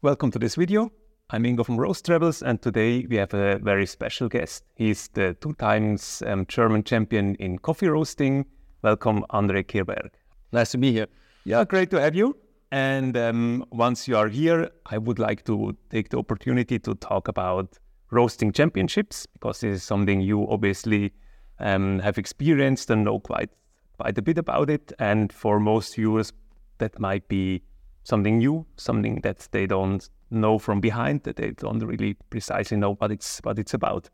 Welcome 0.00 0.30
to 0.30 0.38
this 0.38 0.54
video. 0.54 0.92
I'm 1.30 1.42
Ingo 1.42 1.66
from 1.66 1.76
Roast 1.76 2.08
Rebels, 2.08 2.40
and 2.40 2.62
today 2.62 3.04
we 3.10 3.16
have 3.16 3.34
a 3.34 3.58
very 3.58 3.84
special 3.84 4.28
guest. 4.28 4.62
He's 4.76 5.08
the 5.08 5.34
two 5.40 5.54
times 5.54 6.22
um, 6.24 6.46
German 6.46 6.84
champion 6.84 7.34
in 7.40 7.58
coffee 7.58 7.88
roasting. 7.88 8.46
Welcome, 8.82 9.24
André 9.30 9.64
Kirberg. 9.64 10.10
Nice 10.52 10.70
to 10.70 10.78
be 10.78 10.92
here. 10.92 11.08
Yeah, 11.42 11.64
great 11.64 11.90
to 11.90 12.00
have 12.00 12.14
you. 12.14 12.36
And 12.70 13.16
um, 13.16 13.64
once 13.72 14.06
you 14.06 14.16
are 14.16 14.28
here, 14.28 14.70
I 14.86 14.98
would 14.98 15.18
like 15.18 15.44
to 15.46 15.76
take 15.90 16.10
the 16.10 16.18
opportunity 16.18 16.78
to 16.78 16.94
talk 16.94 17.26
about 17.26 17.76
roasting 18.12 18.52
championships 18.52 19.26
because 19.26 19.58
this 19.62 19.78
is 19.78 19.82
something 19.82 20.20
you 20.20 20.48
obviously 20.48 21.12
um, 21.58 21.98
have 21.98 22.18
experienced 22.18 22.88
and 22.90 23.02
know 23.02 23.18
quite 23.18 23.50
quite 23.98 24.16
a 24.16 24.22
bit 24.22 24.38
about 24.38 24.70
it. 24.70 24.92
And 25.00 25.32
for 25.32 25.58
most 25.58 25.96
viewers, 25.96 26.32
that 26.78 27.00
might 27.00 27.26
be 27.26 27.64
something 28.08 28.38
new, 28.38 28.64
something 28.76 29.20
that 29.20 29.48
they 29.50 29.66
don't 29.66 30.08
know 30.30 30.58
from 30.58 30.80
behind, 30.80 31.22
that 31.24 31.36
they 31.36 31.50
don't 31.50 31.80
really 31.80 32.14
precisely 32.30 32.76
know 32.76 32.94
what 32.94 33.12
it's 33.12 33.40
what 33.44 33.58
it's 33.58 33.74
about. 33.74 34.08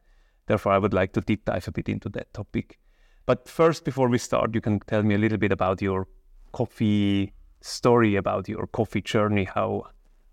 Therefore, 0.47 0.73
I 0.73 0.79
would 0.79 0.93
like 0.93 1.13
to 1.13 1.21
deep 1.21 1.45
dive 1.45 1.69
a 1.69 1.73
bit 1.73 1.89
into 1.89 2.09
that 2.11 2.33
topic. 2.35 2.79
But 3.27 3.49
first, 3.49 3.85
before 3.85 4.09
we 4.09 4.19
start, 4.19 4.55
you 4.55 4.61
can 4.61 4.81
tell 4.81 5.03
me 5.03 5.15
a 5.15 5.19
little 5.19 5.39
bit 5.39 5.53
about 5.53 5.81
your 5.81 6.09
coffee 6.53 7.33
story, 7.61 8.17
about 8.17 8.49
your 8.49 8.67
coffee 8.67 9.01
journey, 9.01 9.45
how 9.45 9.85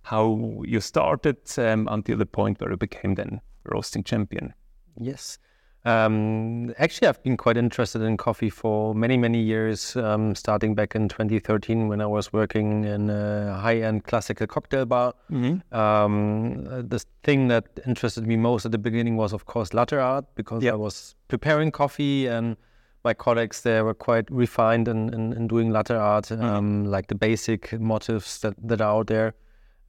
how 0.04 0.64
you 0.66 0.82
started 0.82 1.38
um, 1.58 1.88
until 1.92 2.18
the 2.18 2.26
point 2.26 2.60
where 2.60 2.72
you 2.72 2.78
became 2.78 3.16
then 3.16 3.42
roasting 3.64 4.04
champion. 4.04 4.54
Yes. 4.98 5.38
Um, 5.84 6.74
actually, 6.78 7.08
I've 7.08 7.24
been 7.24 7.38
quite 7.38 7.58
interested 7.58 8.04
in 8.04 8.16
coffee 8.16 8.52
for 8.52 8.94
many, 8.94 9.18
many 9.18 9.40
years, 9.42 9.96
um, 9.96 10.36
starting 10.36 10.76
back 10.76 10.96
in 10.96 11.10
2013 11.10 11.88
when 11.88 12.02
I 12.02 12.06
was 12.06 12.32
working 12.32 12.84
in 12.84 13.10
a 13.10 13.58
high 13.60 13.82
end 13.82 14.04
classical 14.04 14.46
cocktail 14.46 14.86
bar. 14.86 15.14
Mm-hmm. 15.32 15.76
Um, 15.76 16.66
the 16.88 17.04
thing 17.24 17.48
that 17.48 17.66
interested 17.88 18.28
me 18.28 18.38
most 18.38 18.66
at 18.66 18.72
the 18.72 18.78
beginning 18.78 19.18
was, 19.18 19.34
of 19.34 19.46
course, 19.46 19.74
latte 19.74 19.98
art 19.98 20.26
because 20.36 20.62
yep. 20.62 20.74
I 20.74 20.78
was 20.78 21.16
preparing 21.28 21.72
coffee 21.72 22.28
and 22.28 22.58
my 23.04 23.16
colleagues 23.16 23.62
there 23.62 23.84
were 23.84 23.96
quite 23.96 24.30
refined 24.30 24.88
in, 24.88 25.12
in, 25.12 25.34
in 25.34 25.48
doing 25.48 25.72
latte 25.72 25.96
art, 25.96 26.26
mm-hmm. 26.26 26.86
like 26.86 27.08
the 27.08 27.16
basic 27.16 27.80
motifs 27.80 28.40
that, 28.40 28.54
that 28.68 28.82
are 28.82 29.00
out 29.00 29.08
there. 29.08 29.34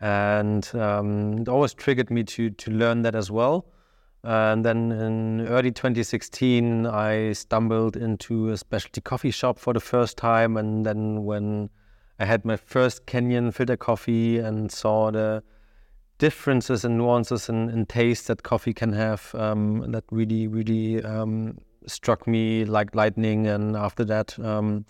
And 0.01 0.69
um, 0.75 1.39
it 1.41 1.49
always 1.49 1.75
triggered 1.75 2.11
me 2.11 2.25
to, 2.25 2.49
to 2.49 2.71
learn 2.71 3.03
that 3.03 3.15
as 3.15 3.31
well. 3.31 3.67
And 4.25 4.65
then 4.65 4.93
in 4.93 5.47
early 5.49 5.73
2016, 5.73 6.87
I 6.87 7.33
stumbled 7.33 7.97
into 7.97 8.51
a 8.51 8.57
specialty 8.57 9.01
coffee 9.01 9.33
shop 9.33 9.59
for 9.59 9.73
the 9.73 9.81
first 9.81 10.17
time. 10.17 10.57
And 10.57 10.87
then 10.87 11.25
when 11.25 11.71
I 12.21 12.25
had 12.25 12.45
my 12.45 12.57
first 12.57 13.07
Kenyan 13.07 13.53
filter 13.53 13.77
coffee 13.77 14.39
and 14.39 14.71
saw 14.71 15.11
the 15.11 15.43
differences 16.19 16.85
and 16.85 16.99
nuances 16.99 17.49
and, 17.49 17.69
in 17.69 17.87
taste 17.87 18.29
that 18.29 18.45
coffee 18.45 18.73
can 18.73 18.93
have, 18.93 19.35
um, 19.35 19.91
that 19.91 20.05
really, 20.13 20.47
really 20.47 21.03
um, 21.03 21.59
struck 21.87 22.29
me 22.29 22.65
like 22.65 22.95
lightning. 22.95 23.49
And 23.49 23.77
after 23.77 24.05
that, 24.05 24.39
um, 24.39 24.85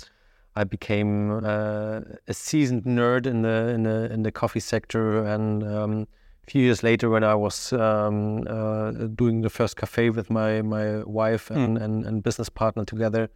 I 0.54 0.64
became 0.64 1.42
uh, 1.42 2.00
a 2.28 2.34
seasoned 2.34 2.84
nerd 2.84 3.26
in 3.26 3.40
the 3.40 3.68
in 3.68 3.84
the 3.84 4.12
in 4.12 4.22
the 4.22 4.30
coffee 4.30 4.60
sector 4.60 5.24
and 5.24 5.64
um, 5.64 6.08
few 6.46 6.62
years 6.62 6.82
later, 6.82 7.08
when 7.08 7.24
I 7.24 7.34
was 7.34 7.72
um, 7.72 8.46
uh, 8.48 8.90
doing 8.90 9.42
the 9.42 9.50
first 9.50 9.76
cafe 9.76 10.10
with 10.10 10.30
my 10.30 10.62
my 10.62 11.02
wife 11.04 11.48
hmm. 11.48 11.56
and, 11.56 11.78
mm. 11.78 11.82
and, 11.84 12.06
and, 12.06 12.22
business 12.22 12.48
partner 12.48 12.84
together, 12.84 13.28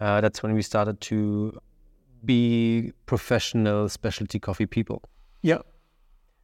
uh, 0.00 0.20
that's 0.20 0.42
when 0.42 0.54
we 0.54 0.62
started 0.62 1.00
to 1.02 1.58
be 2.24 2.92
professional 3.06 3.88
specialty 3.88 4.38
coffee 4.38 4.66
people. 4.66 5.02
Yeah. 5.42 5.58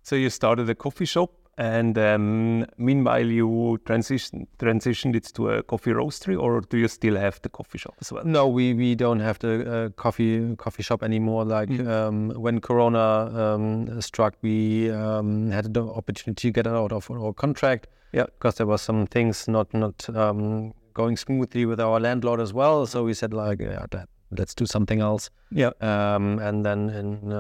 So 0.03 0.17
you 0.17 0.31
started 0.31 0.71
a 0.71 0.75
coffee 0.75 1.07
shop 1.07 1.31
and 1.57 1.97
um, 1.99 2.67
meanwhile, 2.77 3.27
you 3.27 3.79
transition 3.85 4.47
transitioned 4.59 5.15
it 5.17 5.25
to 5.35 5.51
a 5.51 5.63
coffee 5.63 5.93
roastery, 5.93 6.41
or 6.41 6.61
do 6.61 6.79
you 6.79 6.89
still 6.89 7.17
have 7.17 7.41
the 7.43 7.49
coffee 7.49 7.79
shop 7.79 7.95
as 8.01 8.13
well? 8.13 8.25
No, 8.25 8.49
we, 8.49 8.75
we 8.75 8.95
don't 8.95 9.21
have 9.21 9.39
the 9.39 9.53
uh, 9.71 9.89
coffee 9.91 10.57
coffee 10.57 10.83
shop 10.83 11.03
anymore. 11.03 11.45
Like 11.45 11.69
mm. 11.69 11.89
um, 11.89 12.31
when 12.31 12.61
Corona 12.61 13.55
um, 13.55 14.01
struck, 14.01 14.35
we 14.43 14.91
um, 14.91 15.51
had 15.51 15.73
the 15.73 15.85
opportunity 15.85 16.49
to 16.49 16.53
get 16.53 16.67
out 16.67 16.93
of 16.93 17.11
our 17.11 17.33
contract. 17.33 17.87
Yeah, 18.13 18.27
because 18.27 18.57
there 18.57 18.67
were 18.67 18.79
some 18.79 19.07
things 19.07 19.49
not 19.49 19.73
not 19.75 20.09
um, 20.15 20.73
going 20.95 21.17
smoothly 21.17 21.67
with 21.67 21.81
our 21.81 22.01
landlord 22.01 22.41
as 22.41 22.53
well. 22.53 22.87
So 22.87 23.05
we 23.05 23.15
said 23.15 23.35
like, 23.35 23.61
yeah, 23.61 23.87
that, 23.91 24.09
let's 24.31 24.55
do 24.55 24.67
something 24.67 25.01
else. 25.01 25.31
Yeah, 25.51 25.71
um, 25.81 26.39
and 26.39 26.65
then 26.65 26.91
in 26.91 27.33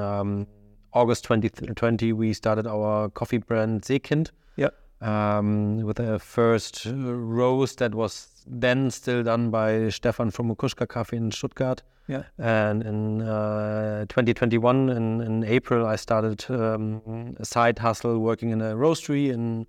August 0.94 1.24
2020, 1.24 2.12
we 2.12 2.32
started 2.32 2.66
our 2.66 3.10
coffee 3.10 3.38
brand 3.38 3.82
Seekind. 3.82 4.30
Yeah. 4.56 4.70
Um, 5.00 5.78
with 5.78 5.98
a 5.98 6.18
first 6.18 6.86
roast 6.86 7.78
that 7.78 7.94
was 7.94 8.28
then 8.46 8.90
still 8.90 9.22
done 9.22 9.50
by 9.50 9.88
Stefan 9.88 10.30
from 10.30 10.48
Mókuska 10.48 10.88
Coffee 10.88 11.16
in 11.16 11.30
Stuttgart. 11.32 11.82
Yeah. 12.06 12.22
And 12.38 12.82
in 12.84 13.22
uh, 13.22 14.06
2021, 14.08 14.90
in, 14.90 15.20
in 15.20 15.44
April, 15.44 15.86
I 15.86 15.96
started 15.96 16.44
um, 16.48 17.34
a 17.38 17.44
side 17.44 17.78
hustle 17.78 18.18
working 18.20 18.50
in 18.50 18.60
a 18.60 18.74
roastery 18.74 19.32
in 19.32 19.66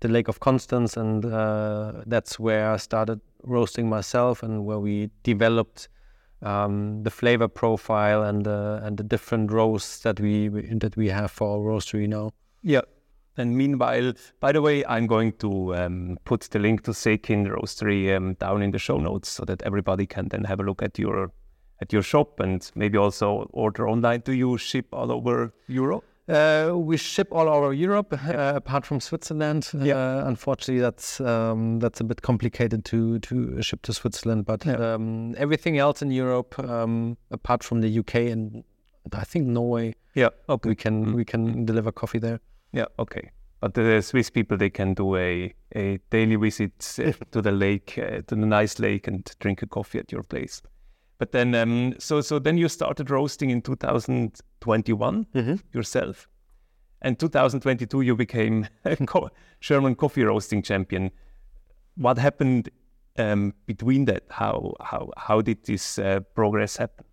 the 0.00 0.08
Lake 0.08 0.28
of 0.28 0.40
Constance. 0.40 0.96
And 0.96 1.24
uh, 1.24 2.02
that's 2.06 2.38
where 2.38 2.72
I 2.72 2.76
started 2.76 3.20
roasting 3.44 3.88
myself 3.88 4.42
and 4.42 4.66
where 4.66 4.78
we 4.78 5.10
developed 5.22 5.88
um, 6.42 7.02
the 7.02 7.10
flavor 7.10 7.48
profile 7.48 8.22
and 8.22 8.44
the 8.44 8.80
and 8.82 8.96
the 8.96 9.04
different 9.04 9.50
roasts 9.50 10.00
that 10.00 10.20
we 10.20 10.48
that 10.48 10.96
we 10.96 11.08
have 11.08 11.30
for 11.30 11.56
our 11.56 11.74
roastery 11.74 12.08
now. 12.08 12.32
Yeah. 12.62 12.82
And 13.38 13.54
meanwhile, 13.56 14.14
by 14.40 14.52
the 14.52 14.62
way, 14.62 14.82
I'm 14.86 15.06
going 15.06 15.32
to 15.40 15.76
um, 15.76 16.18
put 16.24 16.40
the 16.42 16.58
link 16.58 16.84
to 16.84 16.92
Seekind 16.92 17.46
Roastery 17.48 18.16
um, 18.16 18.32
down 18.34 18.62
in 18.62 18.70
the 18.70 18.78
show 18.78 18.96
notes 18.96 19.28
so 19.28 19.44
that 19.44 19.62
everybody 19.62 20.06
can 20.06 20.28
then 20.28 20.44
have 20.44 20.58
a 20.58 20.62
look 20.62 20.82
at 20.82 20.98
your 20.98 21.32
at 21.82 21.92
your 21.92 22.02
shop 22.02 22.40
and 22.40 22.70
maybe 22.74 22.96
also 22.96 23.48
order 23.52 23.88
online. 23.88 24.20
Do 24.20 24.32
you 24.32 24.56
ship 24.56 24.86
all 24.92 25.12
over 25.12 25.52
Europe? 25.68 26.04
Uh, 26.28 26.72
we 26.74 26.96
ship 26.96 27.28
all 27.30 27.48
over 27.48 27.72
Europe, 27.72 28.12
uh, 28.12 28.54
apart 28.56 28.84
from 28.84 28.98
Switzerland. 28.98 29.70
Uh, 29.74 30.24
unfortunately, 30.26 30.80
that's 30.80 31.20
um, 31.20 31.78
that's 31.78 32.00
a 32.00 32.04
bit 32.04 32.22
complicated 32.22 32.84
to 32.86 33.20
to 33.20 33.62
ship 33.62 33.82
to 33.82 33.92
Switzerland. 33.92 34.44
But 34.44 34.66
um, 34.66 35.34
everything 35.38 35.78
else 35.78 36.02
in 36.02 36.10
Europe, 36.10 36.58
um, 36.58 37.16
apart 37.30 37.62
from 37.62 37.80
the 37.80 37.98
UK 38.00 38.14
and 38.32 38.64
I 39.12 39.24
think 39.24 39.46
Norway, 39.46 39.94
yeah, 40.14 40.30
okay. 40.48 40.68
we 40.68 40.74
can 40.74 41.04
mm-hmm. 41.04 41.14
we 41.14 41.24
can 41.24 41.64
deliver 41.64 41.92
coffee 41.92 42.18
there. 42.18 42.40
Yeah, 42.72 42.86
okay. 42.98 43.30
But 43.60 43.74
the 43.74 44.02
Swiss 44.02 44.28
people, 44.28 44.56
they 44.56 44.70
can 44.70 44.94
do 44.94 45.16
a, 45.16 45.54
a 45.74 45.98
daily 46.10 46.36
visit 46.36 46.78
to 46.78 47.42
the 47.42 47.52
lake, 47.52 47.98
uh, 47.98 48.20
to 48.26 48.34
the 48.34 48.46
nice 48.46 48.78
lake, 48.78 49.08
and 49.08 49.24
drink 49.38 49.62
a 49.62 49.66
coffee 49.66 49.98
at 49.98 50.12
your 50.12 50.22
place. 50.22 50.60
But 51.18 51.32
then, 51.32 51.54
um, 51.54 51.94
so 51.98 52.20
so 52.20 52.38
then 52.38 52.58
you 52.58 52.68
started 52.68 53.10
roasting 53.10 53.50
in 53.50 53.62
2021 54.66 55.26
mm-hmm. 55.34 55.54
yourself, 55.72 56.28
and 57.02 57.18
2022 57.18 58.00
you 58.00 58.16
became 58.16 58.68
a 58.84 58.96
German 59.60 59.94
coffee 59.94 60.24
roasting 60.24 60.62
champion. 60.62 61.10
What 61.96 62.18
happened 62.18 62.70
um, 63.16 63.54
between 63.66 64.06
that? 64.06 64.24
How 64.30 64.74
how 64.80 65.10
how 65.16 65.40
did 65.40 65.64
this 65.64 65.98
uh, 65.98 66.20
progress 66.34 66.76
happen? 66.76 67.04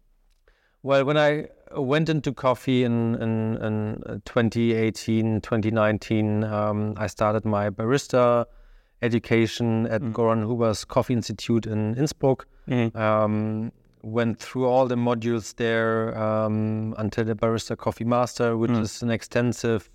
Well, 0.82 1.06
when 1.06 1.18
I 1.18 1.48
went 1.78 2.10
into 2.10 2.34
coffee 2.34 2.84
in, 2.84 3.16
in, 3.16 3.58
in 3.64 4.22
2018, 4.26 5.40
2019, 5.40 6.44
um, 6.44 6.94
I 6.98 7.08
started 7.08 7.46
my 7.46 7.70
barista 7.70 8.46
education 9.02 9.88
at 9.88 10.02
mm. 10.02 10.12
Goran 10.12 10.46
Huber's 10.46 10.84
Coffee 10.84 11.14
Institute 11.14 11.66
in 11.66 11.96
Innsbruck. 11.96 12.46
Mm. 12.68 12.94
Um, 12.98 13.72
went 14.04 14.38
through 14.38 14.66
all 14.66 14.86
the 14.86 14.96
modules 14.96 15.56
there 15.56 16.16
um, 16.18 16.94
until 16.98 17.24
the 17.24 17.34
barista 17.34 17.76
coffee 17.76 18.04
master 18.04 18.58
which 18.58 18.70
mm. 18.70 18.82
is 18.82 19.02
an 19.02 19.10
extensive 19.10 19.90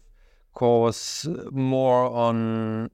course 0.54 1.28
more 1.52 2.06
on 2.06 2.90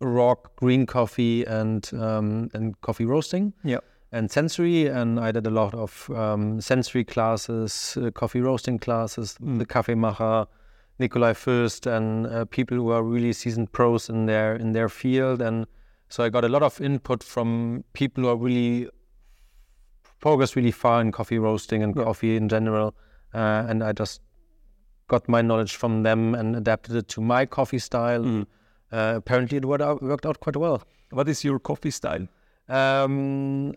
raw 0.00 0.34
green 0.56 0.86
coffee 0.86 1.44
and 1.44 1.90
um, 1.94 2.48
and 2.54 2.80
coffee 2.80 3.04
roasting 3.04 3.52
yeah 3.62 3.78
and 4.10 4.30
sensory 4.30 4.86
and 4.86 5.20
i 5.20 5.30
did 5.30 5.46
a 5.46 5.50
lot 5.50 5.74
of 5.74 6.10
um, 6.14 6.60
sensory 6.60 7.04
classes 7.04 7.98
uh, 8.00 8.10
coffee 8.10 8.40
roasting 8.40 8.78
classes 8.78 9.36
mm. 9.42 9.58
the 9.58 9.66
kaffeemacher 9.66 10.46
nikolai 10.98 11.32
fürst 11.32 11.86
and 11.86 12.26
uh, 12.26 12.44
people 12.46 12.76
who 12.78 12.88
are 12.90 13.02
really 13.02 13.34
seasoned 13.34 13.70
pros 13.72 14.08
in 14.08 14.24
their 14.24 14.56
in 14.56 14.72
their 14.72 14.88
field 14.88 15.42
and 15.42 15.66
so 16.08 16.24
i 16.24 16.30
got 16.30 16.44
a 16.44 16.48
lot 16.48 16.62
of 16.62 16.80
input 16.80 17.22
from 17.22 17.84
people 17.92 18.24
who 18.24 18.30
are 18.30 18.36
really 18.36 18.88
progress 20.26 20.56
really 20.56 20.72
far 20.72 21.00
in 21.00 21.12
coffee 21.12 21.38
roasting 21.38 21.84
and 21.84 21.94
yeah. 21.94 22.02
coffee 22.02 22.34
in 22.36 22.48
general. 22.48 22.94
Uh, 23.32 23.64
and 23.68 23.84
I 23.84 23.92
just 23.92 24.20
got 25.06 25.28
my 25.28 25.40
knowledge 25.40 25.76
from 25.76 26.02
them 26.02 26.34
and 26.34 26.56
adapted 26.56 26.96
it 26.96 27.06
to 27.14 27.20
my 27.20 27.46
coffee 27.46 27.78
style. 27.78 28.24
Mm. 28.24 28.46
Uh, 28.90 29.14
apparently, 29.18 29.58
it 29.58 29.64
worked 29.64 29.82
out, 29.82 30.02
worked 30.02 30.26
out, 30.26 30.40
quite 30.40 30.56
well. 30.56 30.82
What 31.10 31.28
is 31.28 31.44
your 31.44 31.60
coffee 31.60 31.92
style? 31.92 32.26
Um, 32.68 33.74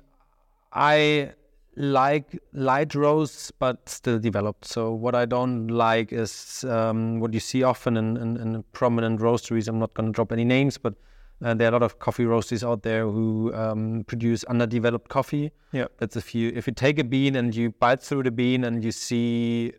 I 0.74 1.34
like 1.76 2.40
light 2.52 2.96
roasts, 2.96 3.52
but 3.52 3.88
still 3.88 4.18
developed. 4.18 4.66
So 4.66 4.92
what 4.92 5.14
I 5.14 5.26
don't 5.26 5.68
like 5.68 6.12
is 6.12 6.64
um, 6.68 7.20
what 7.20 7.32
you 7.32 7.40
see 7.40 7.62
often 7.62 7.96
in, 7.96 8.18
in, 8.18 8.38
in 8.38 8.64
prominent 8.72 9.20
roasteries. 9.20 9.68
I'm 9.68 9.78
not 9.78 9.94
going 9.94 10.08
to 10.08 10.12
drop 10.12 10.32
any 10.32 10.46
names, 10.46 10.80
but 10.80 10.96
uh, 11.44 11.54
there 11.54 11.68
are 11.68 11.70
a 11.70 11.74
lot 11.74 11.84
of 11.84 12.00
coffee 12.00 12.26
roasters 12.26 12.64
out 12.64 12.84
there 12.84 13.06
who 13.06 13.54
um, 13.54 14.04
produce 14.08 14.44
underdeveloped 14.46 15.10
coffee. 15.10 15.52
Yeah, 15.72 15.88
that's 15.98 16.16
if 16.16 16.36
you 16.36 16.52
if 16.56 16.68
you 16.68 16.74
take 16.74 17.00
a 17.00 17.04
bean 17.04 17.36
and 17.36 17.56
you 17.56 17.72
bite 17.72 18.02
through 18.02 18.24
the 18.24 18.32
bean 18.32 18.64
and 18.64 18.84
you 18.84 18.92
see 18.92 19.74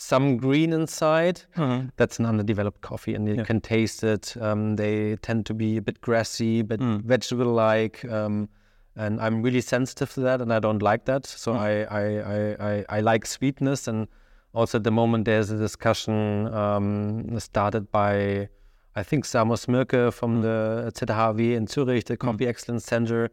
some 0.00 0.38
green 0.38 0.72
inside, 0.72 1.42
mm-hmm. 1.56 1.88
that's 1.96 2.18
an 2.18 2.26
underdeveloped 2.26 2.80
coffee, 2.80 3.14
and 3.14 3.28
you 3.28 3.36
yeah. 3.36 3.44
can 3.44 3.60
taste 3.60 4.02
it. 4.02 4.34
Um, 4.40 4.76
they 4.76 5.16
tend 5.16 5.46
to 5.46 5.54
be 5.54 5.76
a 5.76 5.82
bit 5.82 6.00
grassy, 6.00 6.62
but 6.62 6.80
mm. 6.80 7.02
vegetable-like. 7.02 8.04
Um, 8.06 8.48
and 8.96 9.20
I'm 9.20 9.42
really 9.42 9.60
sensitive 9.60 10.12
to 10.14 10.20
that, 10.20 10.40
and 10.40 10.52
I 10.52 10.58
don't 10.58 10.82
like 10.82 11.04
that. 11.04 11.26
So 11.26 11.52
mm. 11.52 11.58
I, 11.58 11.84
I, 11.84 12.80
I, 12.80 12.84
I, 12.88 13.00
like 13.00 13.26
sweetness, 13.26 13.88
and 13.88 14.08
also 14.54 14.78
at 14.78 14.84
the 14.84 14.90
moment 14.90 15.26
there's 15.26 15.50
a 15.50 15.58
discussion 15.58 16.52
um, 16.52 17.38
started 17.38 17.92
by 17.92 18.48
I 18.96 19.04
think 19.04 19.24
Samo 19.24 19.54
Smrke 19.54 20.12
from 20.12 20.42
the 20.42 20.90
ZHAW 20.94 21.54
in 21.54 21.66
Zurich, 21.68 22.06
the 22.06 22.16
Coffee 22.16 22.44
mm. 22.44 22.48
Excellence 22.48 22.84
Center. 22.84 23.30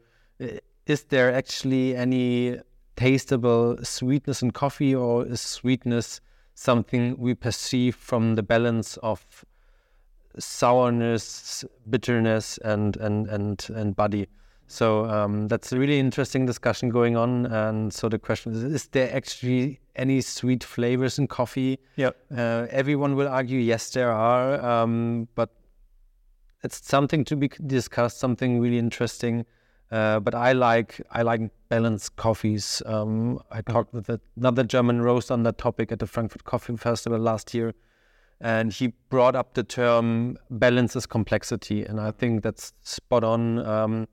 Is 0.86 1.04
there 1.06 1.34
actually 1.34 1.96
any 1.96 2.60
tastable 2.96 3.84
sweetness 3.86 4.44
in 4.44 4.52
coffee, 4.52 4.94
or 4.94 5.26
is 5.26 5.42
sweetness 5.42 6.22
something 6.54 7.18
we 7.18 7.34
perceive 7.34 7.96
from 7.96 8.36
the 8.36 8.44
balance 8.44 8.98
of 8.98 9.26
sourness, 10.38 11.66
bitterness, 11.90 12.60
and 12.60 12.96
and 12.98 13.28
and 13.28 13.68
and 13.74 13.96
body? 13.96 14.28
So 14.68 15.06
um, 15.06 15.48
that's 15.48 15.72
a 15.72 15.80
really 15.80 15.98
interesting 15.98 16.46
discussion 16.46 16.90
going 16.90 17.16
on. 17.16 17.46
And 17.46 17.92
so 17.92 18.10
the 18.10 18.20
question 18.20 18.54
is: 18.54 18.64
Is 18.64 18.88
there 18.88 19.14
actually 19.16 19.80
any 19.96 20.22
sweet 20.22 20.64
flavors 20.64 21.18
in 21.18 21.28
coffee? 21.28 21.80
Yeah. 21.96 22.12
Uh, 22.36 22.68
everyone 22.70 23.16
will 23.16 23.30
argue 23.30 23.60
yes, 23.60 23.90
there 23.92 24.12
are, 24.12 24.64
um, 24.64 25.30
but 25.36 25.50
it's 26.64 26.86
something 26.86 27.24
to 27.26 27.36
be 27.38 27.50
discussed. 27.66 28.20
Something 28.20 28.60
really 28.60 28.78
interesting. 28.78 29.46
Uh, 29.90 30.20
but 30.20 30.36
I 30.36 30.52
like 30.52 31.02
I 31.12 31.22
like 31.22 31.50
balanced 31.70 32.18
coffees. 32.18 32.82
Um, 32.86 33.40
I 33.50 33.62
talked 33.62 33.94
with 33.94 34.10
another 34.36 34.66
German 34.66 35.02
roast 35.02 35.32
on 35.32 35.44
that 35.44 35.58
topic 35.58 35.94
at 35.94 36.00
the 36.00 36.08
Frankfurt 36.08 36.44
Coffee 36.44 36.76
Festival 36.76 37.20
last 37.20 37.54
year, 37.54 37.74
and 38.42 38.74
he 38.74 38.88
brought 39.10 39.34
up 39.34 39.54
the 39.54 39.64
term 39.64 40.38
balance 40.50 40.98
is 40.98 41.06
complexity, 41.06 41.86
and 41.86 42.02
I 42.02 42.12
think 42.12 42.44
that's 42.44 42.74
spot 42.82 43.24
on. 43.24 44.08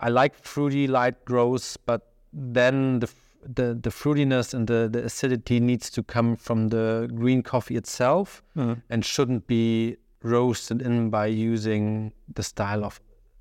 I 0.00 0.08
like 0.08 0.34
fruity 0.34 0.86
light 0.86 1.24
growth, 1.24 1.76
but 1.86 2.12
then 2.32 3.00
the 3.00 3.08
the, 3.42 3.74
the 3.80 3.90
fruitiness 3.90 4.52
and 4.52 4.66
the, 4.66 4.88
the 4.90 5.04
acidity 5.04 5.60
needs 5.60 5.88
to 5.90 6.02
come 6.02 6.36
from 6.36 6.68
the 6.68 7.10
green 7.14 7.42
coffee 7.42 7.76
itself 7.76 8.42
mm-hmm. 8.54 8.74
and 8.90 9.02
shouldn't 9.02 9.46
be 9.46 9.96
roasted 10.22 10.82
in 10.82 11.08
by 11.08 11.26
using 11.26 12.12
the 12.34 12.42
style 12.42 12.84
of 12.84 13.00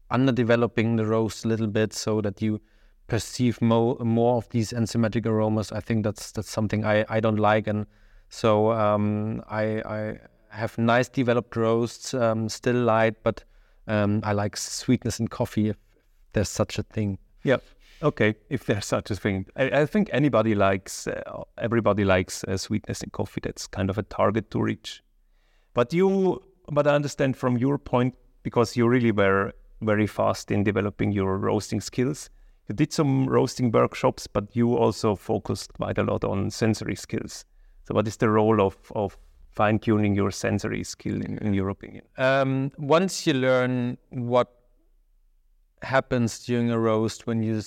underdeveloping 0.09 0.95
the 0.95 1.05
roast 1.05 1.43
a 1.43 1.47
little 1.47 1.67
bit 1.67 1.93
so 1.93 2.21
that 2.21 2.41
you 2.41 2.61
perceive 3.07 3.61
more 3.61 3.97
more 3.99 4.37
of 4.37 4.47
these 4.49 4.71
enzymatic 4.71 5.25
aromas. 5.25 5.71
I 5.71 5.81
think 5.81 6.03
that's 6.03 6.31
that's 6.31 6.49
something 6.49 6.85
I, 6.85 7.05
I 7.09 7.19
don't 7.19 7.37
like 7.37 7.67
and 7.67 7.85
so 8.29 8.71
um, 8.71 9.43
I 9.49 9.81
I 9.85 10.19
have 10.49 10.77
nice 10.77 11.09
developed 11.09 11.55
roasts, 11.55 12.13
um, 12.13 12.49
still 12.49 12.75
light, 12.75 13.15
but 13.23 13.43
um, 13.87 14.21
I 14.23 14.33
like 14.33 14.55
sweetness 14.55 15.19
in 15.19 15.27
coffee 15.27 15.73
there's 16.33 16.49
such 16.49 16.77
a 16.79 16.83
thing. 16.83 17.17
Yeah. 17.43 17.57
Okay, 18.01 18.35
if 18.49 18.65
there's 18.65 18.85
such 18.85 19.11
a 19.11 19.15
thing, 19.15 19.45
I, 19.57 19.81
I 19.81 19.85
think 19.85 20.09
anybody 20.13 20.55
likes, 20.55 21.05
uh, 21.05 21.43
everybody 21.57 22.05
likes 22.05 22.45
uh, 22.45 22.55
sweetness 22.55 23.03
in 23.03 23.09
coffee. 23.09 23.41
That's 23.43 23.67
kind 23.67 23.89
of 23.89 23.97
a 23.97 24.03
target 24.03 24.51
to 24.51 24.61
reach. 24.61 25.03
But 25.73 25.93
you, 25.93 26.41
but 26.71 26.87
I 26.87 26.95
understand 26.95 27.35
from 27.35 27.57
your 27.57 27.77
point 27.77 28.15
because 28.43 28.77
you 28.77 28.87
really 28.87 29.11
were 29.11 29.51
very 29.81 30.07
fast 30.07 30.49
in 30.49 30.63
developing 30.63 31.11
your 31.11 31.37
roasting 31.37 31.81
skills. 31.81 32.29
You 32.69 32.75
did 32.75 32.93
some 32.93 33.27
roasting 33.27 33.71
workshops, 33.71 34.27
but 34.27 34.55
you 34.55 34.77
also 34.77 35.15
focused 35.15 35.73
quite 35.73 35.97
a 35.97 36.03
lot 36.03 36.23
on 36.23 36.51
sensory 36.51 36.95
skills. 36.95 37.43
So, 37.85 37.95
what 37.95 38.07
is 38.07 38.17
the 38.17 38.29
role 38.29 38.61
of 38.61 38.77
of 38.95 39.17
fine 39.51 39.79
tuning 39.79 40.15
your 40.15 40.31
sensory 40.31 40.83
skill 40.83 41.15
in, 41.15 41.37
in 41.39 41.53
your 41.53 41.69
opinion? 41.69 42.05
Um, 42.17 42.71
once 42.77 43.25
you 43.27 43.33
learn 43.33 43.97
what 44.09 44.58
happens 45.83 46.45
during 46.45 46.71
a 46.71 46.79
roast 46.79 47.27
when 47.27 47.41
you 47.43 47.61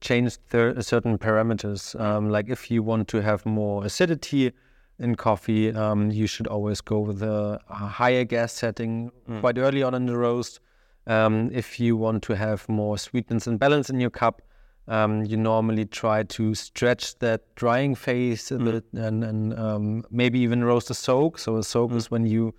change 0.00 0.36
certain 0.50 1.16
parameters. 1.18 1.98
Um, 1.98 2.30
like 2.30 2.48
if 2.48 2.70
you 2.70 2.82
want 2.82 3.08
to 3.08 3.22
have 3.22 3.46
more 3.46 3.84
acidity 3.84 4.52
in 4.98 5.14
coffee, 5.14 5.72
um, 5.72 6.10
you 6.10 6.26
should 6.26 6.46
always 6.46 6.80
go 6.80 7.00
with 7.00 7.22
a, 7.22 7.60
a 7.70 7.74
higher 7.74 8.24
gas 8.24 8.52
setting 8.52 9.10
mm. 9.28 9.40
quite 9.40 9.58
early 9.58 9.82
on 9.82 9.94
in 9.94 10.06
the 10.06 10.16
roast. 10.16 10.60
Um, 11.06 11.50
if 11.52 11.80
you 11.80 11.96
want 11.96 12.22
to 12.24 12.36
have 12.36 12.68
more 12.68 12.98
sweetness 12.98 13.46
and 13.46 13.58
balance 13.58 13.90
in 13.90 13.98
your 13.98 14.10
cup, 14.10 14.42
um, 14.88 15.24
you 15.24 15.36
normally 15.36 15.84
try 15.84 16.24
to 16.24 16.54
stretch 16.54 17.18
that 17.20 17.42
drying 17.54 17.94
phase 17.94 18.50
a 18.50 18.56
mm. 18.56 18.64
bit 18.64 18.84
and, 18.94 19.24
and 19.24 19.58
um, 19.58 20.04
maybe 20.10 20.40
even 20.40 20.64
roast 20.64 20.90
a 20.90 20.94
soak. 20.94 21.38
So 21.38 21.56
a 21.56 21.62
soak 21.62 21.92
mm. 21.92 21.96
is 21.96 22.10
when 22.10 22.26
you 22.26 22.54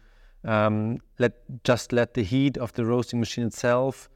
um, 0.46 0.98
let 1.20 1.34
just 1.64 1.94
let 1.94 2.14
the 2.14 2.24
heat 2.24 2.58
of 2.58 2.74
the 2.74 2.86
roasting 2.86 3.20
machine 3.20 3.46
itself 3.46 4.10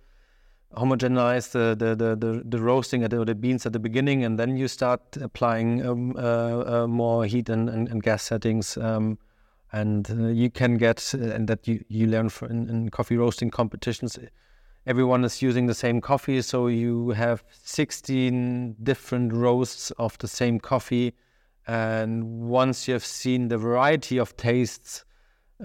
homogenize 0.77 1.51
the 1.51 1.75
the 1.75 1.95
the, 1.95 2.15
the, 2.15 2.43
the 2.45 2.59
roasting 2.59 3.03
or 3.03 3.25
the 3.25 3.35
beans 3.35 3.65
at 3.65 3.73
the 3.73 3.79
beginning, 3.79 4.23
and 4.23 4.37
then 4.39 4.57
you 4.57 4.67
start 4.67 5.17
applying 5.17 5.85
um, 5.85 6.15
uh, 6.17 6.83
uh, 6.83 6.87
more 6.87 7.25
heat 7.25 7.49
and, 7.49 7.69
and, 7.69 7.89
and 7.89 8.03
gas 8.03 8.23
settings. 8.23 8.77
Um, 8.77 9.17
and 9.71 10.09
uh, 10.09 10.27
you 10.27 10.49
can 10.49 10.77
get, 10.77 11.13
and 11.13 11.47
that 11.47 11.67
you, 11.67 11.83
you 11.89 12.07
learn 12.07 12.29
in, 12.49 12.69
in, 12.69 12.89
coffee 12.89 13.17
roasting 13.17 13.49
competitions. 13.49 14.17
Everyone 14.85 15.25
is 15.25 15.41
using 15.41 15.67
the 15.67 15.75
same 15.75 15.99
coffee, 15.99 16.41
so 16.41 16.67
you 16.67 17.09
have 17.09 17.43
16 17.63 18.77
different 18.81 19.33
roasts 19.33 19.91
of 19.91 20.17
the 20.19 20.27
same 20.27 20.59
coffee. 20.59 21.13
And 21.67 22.47
once 22.47 22.87
you 22.87 22.93
have 22.93 23.05
seen 23.05 23.49
the 23.49 23.57
variety 23.57 24.17
of 24.17 24.37
tastes 24.37 25.03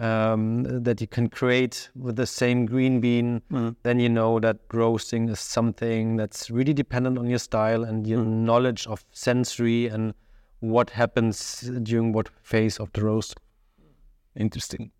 um, 0.00 0.62
that 0.82 1.00
you 1.00 1.06
can 1.06 1.28
create 1.28 1.90
with 1.94 2.16
the 2.16 2.26
same 2.26 2.66
green 2.66 3.00
bean, 3.00 3.42
mm. 3.50 3.76
then 3.82 4.00
you 4.00 4.08
know 4.08 4.40
that 4.40 4.58
roasting 4.72 5.28
is 5.28 5.40
something 5.40 6.16
that's 6.16 6.50
really 6.50 6.72
dependent 6.72 7.18
on 7.18 7.28
your 7.28 7.38
style 7.38 7.84
and 7.84 8.06
your 8.06 8.24
mm. 8.24 8.26
knowledge 8.26 8.86
of 8.86 9.04
sensory 9.12 9.88
and 9.88 10.14
what 10.60 10.90
happens 10.90 11.60
during 11.82 12.12
what 12.12 12.30
phase 12.42 12.78
of 12.78 12.92
the 12.92 13.04
roast. 13.04 13.34
Interesting. 14.36 14.90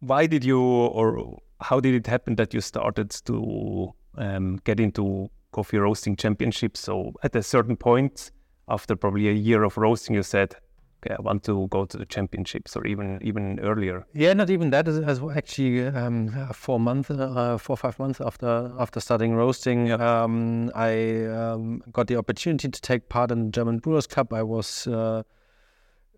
Why 0.00 0.26
did 0.26 0.44
you, 0.44 0.60
or 0.60 1.38
how 1.60 1.80
did 1.80 1.94
it 1.94 2.06
happen 2.06 2.34
that 2.36 2.52
you 2.52 2.60
started 2.60 3.10
to 3.26 3.92
um, 4.16 4.60
get 4.64 4.80
into 4.80 5.30
coffee 5.52 5.78
roasting 5.78 6.16
championships? 6.16 6.80
So 6.80 7.12
at 7.22 7.36
a 7.36 7.42
certain 7.42 7.76
point, 7.76 8.32
after 8.68 8.96
probably 8.96 9.28
a 9.28 9.32
year 9.32 9.62
of 9.62 9.76
roasting, 9.76 10.16
you 10.16 10.22
said, 10.22 10.56
okay, 11.04 11.14
I 11.18 11.22
want 11.22 11.42
to 11.44 11.68
go 11.68 11.84
to 11.84 11.96
the 11.96 12.06
championships 12.06 12.76
or 12.76 12.86
even 12.86 13.18
even 13.22 13.60
earlier. 13.60 14.06
Yeah, 14.12 14.32
not 14.32 14.50
even 14.50 14.70
that. 14.70 14.88
As 14.88 15.20
actually 15.34 15.86
um, 15.86 16.28
four 16.52 16.80
months, 16.80 17.10
uh, 17.10 17.58
four 17.58 17.76
five 17.76 17.98
months 17.98 18.20
after 18.20 18.72
after 18.78 19.00
starting 19.00 19.34
roasting, 19.34 19.92
um, 19.92 20.70
I 20.74 21.24
um, 21.26 21.82
got 21.92 22.06
the 22.06 22.16
opportunity 22.16 22.68
to 22.68 22.80
take 22.80 23.08
part 23.08 23.30
in 23.30 23.46
the 23.46 23.50
German 23.50 23.78
Brewers 23.78 24.06
Cup. 24.06 24.32
I 24.32 24.42
was. 24.42 24.86
Uh, 24.86 25.22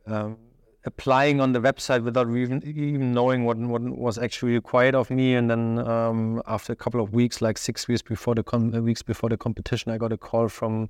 um, 0.06 0.38
applying 0.84 1.40
on 1.40 1.50
the 1.50 1.58
website 1.60 2.04
without 2.04 2.28
even 2.30 2.62
even 2.64 3.12
knowing 3.12 3.44
what 3.44 3.58
what 3.58 3.82
was 3.82 4.18
actually 4.18 4.52
required 4.52 4.94
of 4.94 5.10
me. 5.10 5.34
And 5.34 5.50
then 5.50 5.80
um, 5.80 6.40
after 6.46 6.72
a 6.72 6.76
couple 6.76 7.00
of 7.00 7.12
weeks, 7.12 7.42
like 7.42 7.58
six 7.58 7.88
weeks 7.88 8.02
before 8.02 8.36
the 8.36 8.44
com- 8.44 8.70
weeks 8.84 9.02
before 9.02 9.28
the 9.28 9.36
competition, 9.36 9.90
I 9.90 9.98
got 9.98 10.12
a 10.12 10.16
call 10.16 10.48
from 10.48 10.88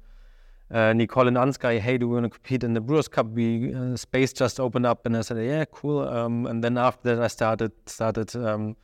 uh, 0.71 0.93
Nicole 0.93 1.29
and 1.29 1.37
Ansgar, 1.37 1.79
hey, 1.79 1.97
do 1.97 2.09
we 2.09 2.15
want 2.15 2.25
to 2.25 2.31
compete 2.31 2.65
in 2.65 2.75
the 2.75 2.81
Brewers 2.81 3.09
Cup? 3.09 3.27
We 3.29 3.73
uh, 3.73 3.97
space 3.97 4.33
just 4.33 4.59
opened 4.59 4.87
up, 4.87 5.07
and 5.07 5.17
I 5.17 5.21
said, 5.21 5.45
yeah, 5.45 5.65
cool. 5.71 6.01
Um, 6.01 6.47
and 6.47 6.63
then 6.63 6.77
after 6.77 7.15
that, 7.15 7.23
I 7.23 7.29
started 7.29 7.73
started 7.87 8.35
um, 8.35 8.77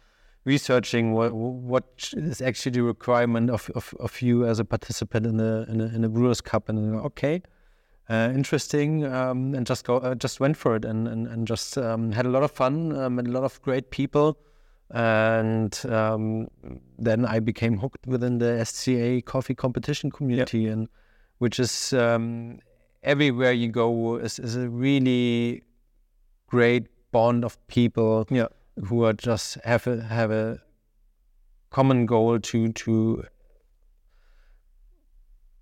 researching 0.45 1.13
what 1.13 1.33
what 1.33 2.11
is 2.13 2.41
actually 2.41 2.73
the 2.73 2.83
requirement 2.83 3.51
of, 3.51 3.69
of, 3.75 3.95
of 3.99 4.23
you 4.23 4.47
as 4.47 4.61
a 4.61 4.65
participant 4.65 5.27
in 5.27 5.39
the 5.39 5.67
in 5.69 5.79
the, 5.79 5.85
in 5.87 6.03
the 6.03 6.09
Brewers 6.09 6.41
Cup, 6.41 6.69
and 6.69 6.95
okay, 7.01 7.43
uh, 8.09 8.31
interesting, 8.33 9.05
um, 9.05 9.53
and 9.55 9.67
just 9.67 9.85
go 9.85 9.97
uh, 9.97 10.15
just 10.15 10.39
went 10.39 10.57
for 10.57 10.77
it, 10.77 10.85
and 10.85 11.09
and, 11.09 11.27
and 11.27 11.49
just 11.49 11.77
um, 11.79 12.13
had 12.13 12.27
a 12.27 12.31
lot 12.31 12.45
of 12.45 12.53
fun, 12.53 12.97
um, 12.97 13.17
met 13.17 13.27
a 13.27 13.31
lot 13.31 13.45
of 13.45 13.61
great 13.63 13.91
people. 13.91 14.39
And 14.95 15.75
um, 15.87 16.49
then 16.99 17.25
I 17.25 17.41
became 17.41 17.79
hooked 17.79 18.07
within 18.07 18.37
the 18.37 18.63
SCA 18.63 19.23
coffee 19.23 19.55
competition 19.55 20.11
community, 20.11 20.61
yep. 20.61 20.73
and 20.75 20.89
which 21.43 21.59
is 21.59 21.93
um, 21.93 22.61
everywhere 23.03 23.51
you 23.51 23.67
go 23.67 24.15
is, 24.17 24.39
is, 24.39 24.55
a 24.55 24.69
really 24.69 25.65
great 26.47 26.87
bond 27.11 27.45
of 27.45 27.59
people 27.67 28.25
yeah. 28.31 28.47
who 28.85 29.05
are 29.05 29.13
just 29.13 29.59
have 29.65 29.89
a 29.89 30.01
have 30.03 30.31
a 30.31 30.63
common 31.71 32.07
goal 32.07 32.39
to 32.39 32.73
to 32.73 33.25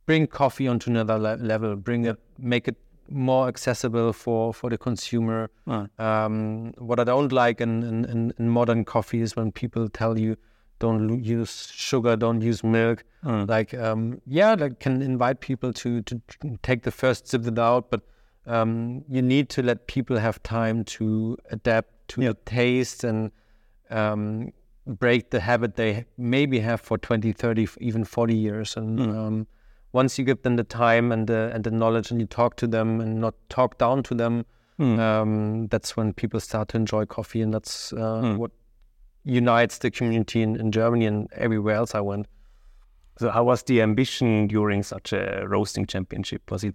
bring 0.04 0.26
coffee 0.26 0.68
onto 0.68 0.90
another 0.90 1.18
le- 1.18 1.36
level, 1.36 1.76
bring 1.76 2.04
it, 2.04 2.18
make 2.36 2.68
it 2.68 2.76
more 3.08 3.48
accessible 3.48 4.12
for, 4.12 4.52
for 4.52 4.68
the 4.68 4.76
consumer. 4.76 5.48
Um, 5.98 6.74
what 6.76 7.00
I 7.00 7.04
don't 7.04 7.32
like 7.32 7.60
in, 7.62 7.82
in, 7.82 8.34
in 8.38 8.48
modern 8.50 8.84
coffee 8.84 9.22
is 9.22 9.34
when 9.34 9.50
people 9.50 9.88
tell 9.88 10.18
you 10.18 10.36
don't 10.80 11.22
use 11.22 11.70
sugar, 11.72 12.16
don't 12.16 12.40
use 12.40 12.64
milk. 12.64 13.04
Like, 13.46 13.72
um, 13.74 14.20
yeah, 14.26 14.56
that 14.56 14.80
can 14.80 15.02
invite 15.02 15.40
people 15.40 15.72
to, 15.74 16.02
to 16.02 16.20
take 16.62 16.82
the 16.82 16.90
first 16.90 17.28
sip 17.28 17.46
it 17.46 17.58
out, 17.58 17.90
but 17.90 18.00
um, 18.46 19.04
you 19.08 19.22
need 19.22 19.48
to 19.50 19.62
let 19.62 19.86
people 19.86 20.18
have 20.18 20.42
time 20.42 20.84
to 20.84 21.36
adapt 21.50 22.08
to 22.08 22.22
the 22.22 22.34
taste 22.46 23.04
and 23.04 23.30
um, 23.90 24.52
break 24.86 25.30
the 25.30 25.40
habit 25.40 25.76
they 25.76 26.06
maybe 26.16 26.58
have 26.58 26.80
for 26.80 26.98
20, 26.98 27.32
30, 27.32 27.68
even 27.80 28.04
40 28.04 28.34
years. 28.34 28.76
And 28.76 29.00
um, 29.00 29.46
once 29.92 30.18
you 30.18 30.24
give 30.24 30.42
them 30.42 30.56
the 30.56 30.64
time 30.64 31.12
and 31.12 31.26
the, 31.26 31.50
and 31.54 31.62
the 31.62 31.70
knowledge 31.70 32.10
and 32.10 32.20
you 32.20 32.26
talk 32.26 32.56
to 32.56 32.66
them 32.66 33.00
and 33.00 33.20
not 33.20 33.34
talk 33.48 33.78
down 33.78 34.02
to 34.04 34.14
them, 34.14 34.46
um, 34.98 35.66
that's 35.68 35.96
when 35.96 36.14
people 36.14 36.40
start 36.40 36.68
to 36.70 36.78
enjoy 36.78 37.04
coffee. 37.04 37.42
And 37.42 37.52
that's 37.52 37.92
uh, 37.92 38.34
what 38.38 38.50
unites 39.24 39.78
the 39.78 39.90
community 39.90 40.42
in, 40.42 40.56
in 40.56 40.72
Germany 40.72 41.06
and 41.06 41.28
everywhere 41.34 41.76
else 41.76 41.94
I 41.94 42.00
went. 42.00 42.26
So, 43.18 43.30
how 43.30 43.44
was 43.44 43.62
the 43.64 43.82
ambition 43.82 44.46
during 44.46 44.82
such 44.82 45.12
a 45.12 45.44
roasting 45.46 45.86
championship? 45.86 46.50
Was 46.50 46.64
it, 46.64 46.74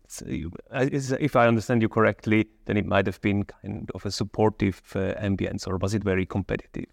uh, 0.71 0.85
if 0.91 1.35
I 1.35 1.47
understand 1.47 1.81
you 1.81 1.89
correctly, 1.89 2.47
then 2.65 2.77
it 2.77 2.85
might 2.85 3.07
have 3.07 3.19
been 3.21 3.45
kind 3.45 3.89
of 3.95 4.05
a 4.05 4.11
supportive 4.11 4.79
uh, 4.93 5.15
ambience, 5.19 5.67
or 5.67 5.77
was 5.77 5.95
it 5.95 6.03
very 6.03 6.25
competitive? 6.25 6.85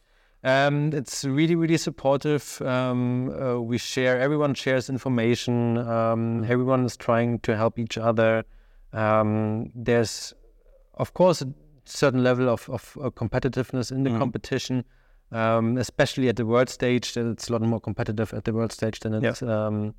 Um, 0.45 0.93
it's 0.93 1.25
really, 1.25 1.55
really 1.55 1.77
supportive. 1.77 2.61
Um, 2.63 3.31
uh, 3.31 3.61
we 3.61 3.79
share, 3.79 4.19
everyone 4.19 4.55
shares 4.55 4.89
information. 4.89 5.79
Um, 5.79 6.45
everyone 6.45 6.85
is 6.85 6.97
trying 6.97 7.39
to 7.41 7.57
help 7.57 7.79
each 7.79 7.97
other. 7.97 8.45
Um, 8.93 9.71
there's, 9.75 10.35
of 10.95 11.15
course, 11.15 11.43
a 11.43 11.53
certain 11.85 12.25
level 12.25 12.49
of, 12.49 12.69
of 12.71 12.99
uh, 13.01 13.11
competitiveness 13.11 13.93
in 13.93 14.03
the 14.03 14.11
competition, 14.19 14.85
um, 15.33 15.77
especially 15.79 16.29
at 16.29 16.37
the 16.37 16.47
world 16.47 16.69
stage. 16.69 17.17
It's 17.17 17.49
a 17.49 17.53
lot 17.53 17.63
more 17.63 17.81
competitive 17.81 18.33
at 18.35 18.45
the 18.45 18.53
world 18.53 18.73
stage 18.73 19.01
than 19.01 19.15
it's 19.15 19.43
um, 19.43 19.95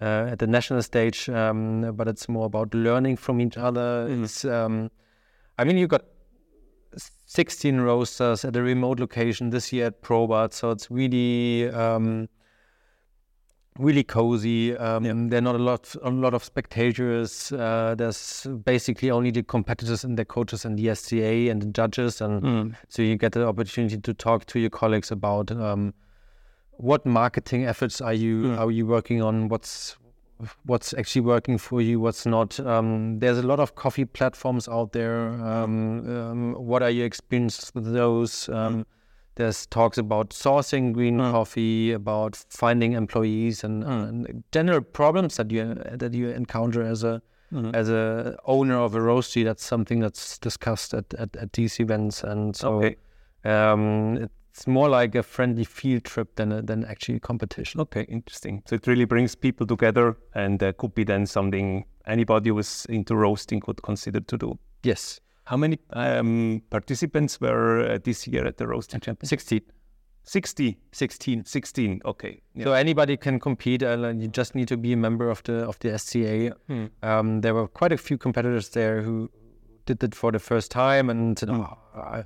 uh, 0.00 0.28
at 0.30 0.38
the 0.38 0.46
national 0.46 0.82
stage. 0.82 1.28
Um, 1.28 1.92
but 1.94 2.08
it's 2.08 2.28
more 2.28 2.46
about 2.46 2.74
learning 2.74 3.16
from 3.16 3.40
each 3.40 3.56
other. 3.56 4.06
It's, 4.08 4.44
um, 4.44 4.90
I 5.58 5.64
mean, 5.64 5.76
you 5.76 5.86
got 5.86 6.04
16 7.26 7.80
roasters 7.80 8.44
at 8.44 8.56
a 8.56 8.62
remote 8.62 8.98
location 8.98 9.50
this 9.50 9.72
year 9.72 9.86
at 9.86 10.02
Probat, 10.02 10.52
so 10.52 10.70
it's 10.70 10.90
really 10.90 11.70
um, 11.70 12.28
really 13.78 14.04
cozy. 14.04 14.76
Um, 14.76 15.28
There 15.28 15.38
are 15.38 15.42
not 15.42 15.54
a 15.54 15.58
lot 15.58 15.94
a 16.02 16.10
lot 16.10 16.34
of 16.34 16.44
spectators. 16.44 17.52
Uh, 17.52 17.94
there's 17.96 18.46
basically 18.64 19.10
only 19.10 19.30
the 19.30 19.42
competitors 19.42 20.04
and 20.04 20.16
their 20.16 20.24
coaches 20.24 20.64
and 20.64 20.78
the 20.78 20.94
SCA 20.94 21.50
and 21.50 21.62
the 21.62 21.66
judges, 21.66 22.20
and 22.20 22.42
so 22.88 23.02
you 23.02 23.16
get 23.16 23.32
the 23.32 23.46
opportunity 23.46 23.98
to 23.98 24.14
talk 24.14 24.46
to 24.46 24.58
your 24.58 24.70
colleagues 24.70 25.10
about 25.10 25.50
um, 25.52 25.94
what 26.72 27.04
marketing 27.06 27.64
efforts 27.66 28.00
are 28.00 28.14
you 28.14 28.54
are 28.58 28.70
you 28.70 28.86
working 28.86 29.22
on? 29.22 29.48
What's 29.48 29.96
what's 30.64 30.94
actually 30.94 31.22
working 31.22 31.58
for 31.58 31.80
you? 31.82 32.00
What's 32.00 32.26
not? 32.26 32.58
Um, 32.60 33.18
there's 33.18 33.38
a 33.38 33.46
lot 33.46 33.60
of 33.60 33.74
coffee 33.74 34.06
platforms 34.06 34.68
out 34.68 34.92
there. 34.92 35.28
Um, 35.28 36.08
um, 36.08 36.52
what 36.54 36.82
are 36.82 36.90
your 36.90 37.06
experiences 37.06 37.70
with 37.74 37.92
those? 37.92 38.48
Um, 38.48 38.86
there's 39.36 39.66
talks 39.66 39.98
about 39.98 40.30
sourcing 40.30 40.92
green 40.92 41.18
coffee, 41.18 41.92
about 41.92 42.36
finding 42.50 42.92
employees, 42.92 43.64
and, 43.64 43.84
and 43.84 44.44
general 44.52 44.80
problems 44.80 45.36
that 45.36 45.50
you 45.50 45.74
that 45.92 46.12
you 46.14 46.28
encounter 46.30 46.82
as 46.82 47.04
a 47.04 47.22
as 47.74 47.88
a 47.88 48.36
owner 48.44 48.76
of 48.78 48.94
a 48.94 48.98
roastery. 48.98 49.44
That's 49.44 49.64
something 49.64 50.00
that's 50.00 50.38
discussed 50.38 50.94
at, 50.94 51.12
at, 51.14 51.36
at 51.36 51.52
these 51.52 51.80
events, 51.80 52.22
and 52.24 52.54
so 52.54 52.74
Okay. 52.74 52.96
um, 53.44 54.28
it's 54.52 54.66
more 54.66 54.88
like 54.88 55.14
a 55.14 55.22
friendly 55.22 55.64
field 55.64 56.04
trip 56.04 56.34
than 56.36 56.52
a, 56.52 56.62
than 56.62 56.84
actually 56.84 57.16
a 57.16 57.20
competition. 57.20 57.80
Okay, 57.80 58.02
interesting. 58.08 58.62
So 58.66 58.74
it 58.76 58.86
really 58.86 59.04
brings 59.04 59.34
people 59.34 59.66
together, 59.66 60.16
and 60.34 60.62
uh, 60.62 60.72
could 60.72 60.94
be 60.94 61.04
then 61.04 61.26
something 61.26 61.84
anybody 62.06 62.50
who 62.50 62.58
is 62.58 62.86
into 62.88 63.14
roasting 63.16 63.60
could 63.60 63.80
consider 63.82 64.20
to 64.20 64.36
do. 64.38 64.58
Yes, 64.82 65.20
How 65.44 65.56
many 65.56 65.78
um, 65.90 66.62
participants 66.70 67.40
were 67.40 67.80
uh, 67.80 67.98
this 68.02 68.26
year 68.26 68.46
at 68.46 68.56
the 68.56 68.66
roasting 68.66 69.00
championship? 69.00 69.40
16. 69.40 69.60
60, 70.22 70.78
16. 70.92 71.44
16. 71.44 72.02
Okay. 72.04 72.42
Yeah. 72.54 72.64
So 72.64 72.72
anybody 72.72 73.16
can 73.16 73.40
compete, 73.40 73.82
and 73.82 74.22
you 74.22 74.28
just 74.28 74.54
need 74.54 74.68
to 74.68 74.76
be 74.76 74.92
a 74.92 74.96
member 74.96 75.28
of 75.30 75.42
the 75.44 75.66
of 75.66 75.78
the 75.80 75.98
SCA. 75.98 76.54
Um, 77.02 77.40
there 77.40 77.54
were 77.54 77.66
quite 77.66 77.92
a 77.92 77.96
few 77.96 78.18
competitors 78.18 78.68
there 78.68 79.02
who 79.02 79.30
did 79.86 80.02
it 80.04 80.14
for 80.14 80.30
the 80.30 80.38
first 80.38 80.70
time, 80.70 81.10
and 81.10 81.38
said, 81.38 81.50
oh, 81.50 81.76
I, 81.96 82.24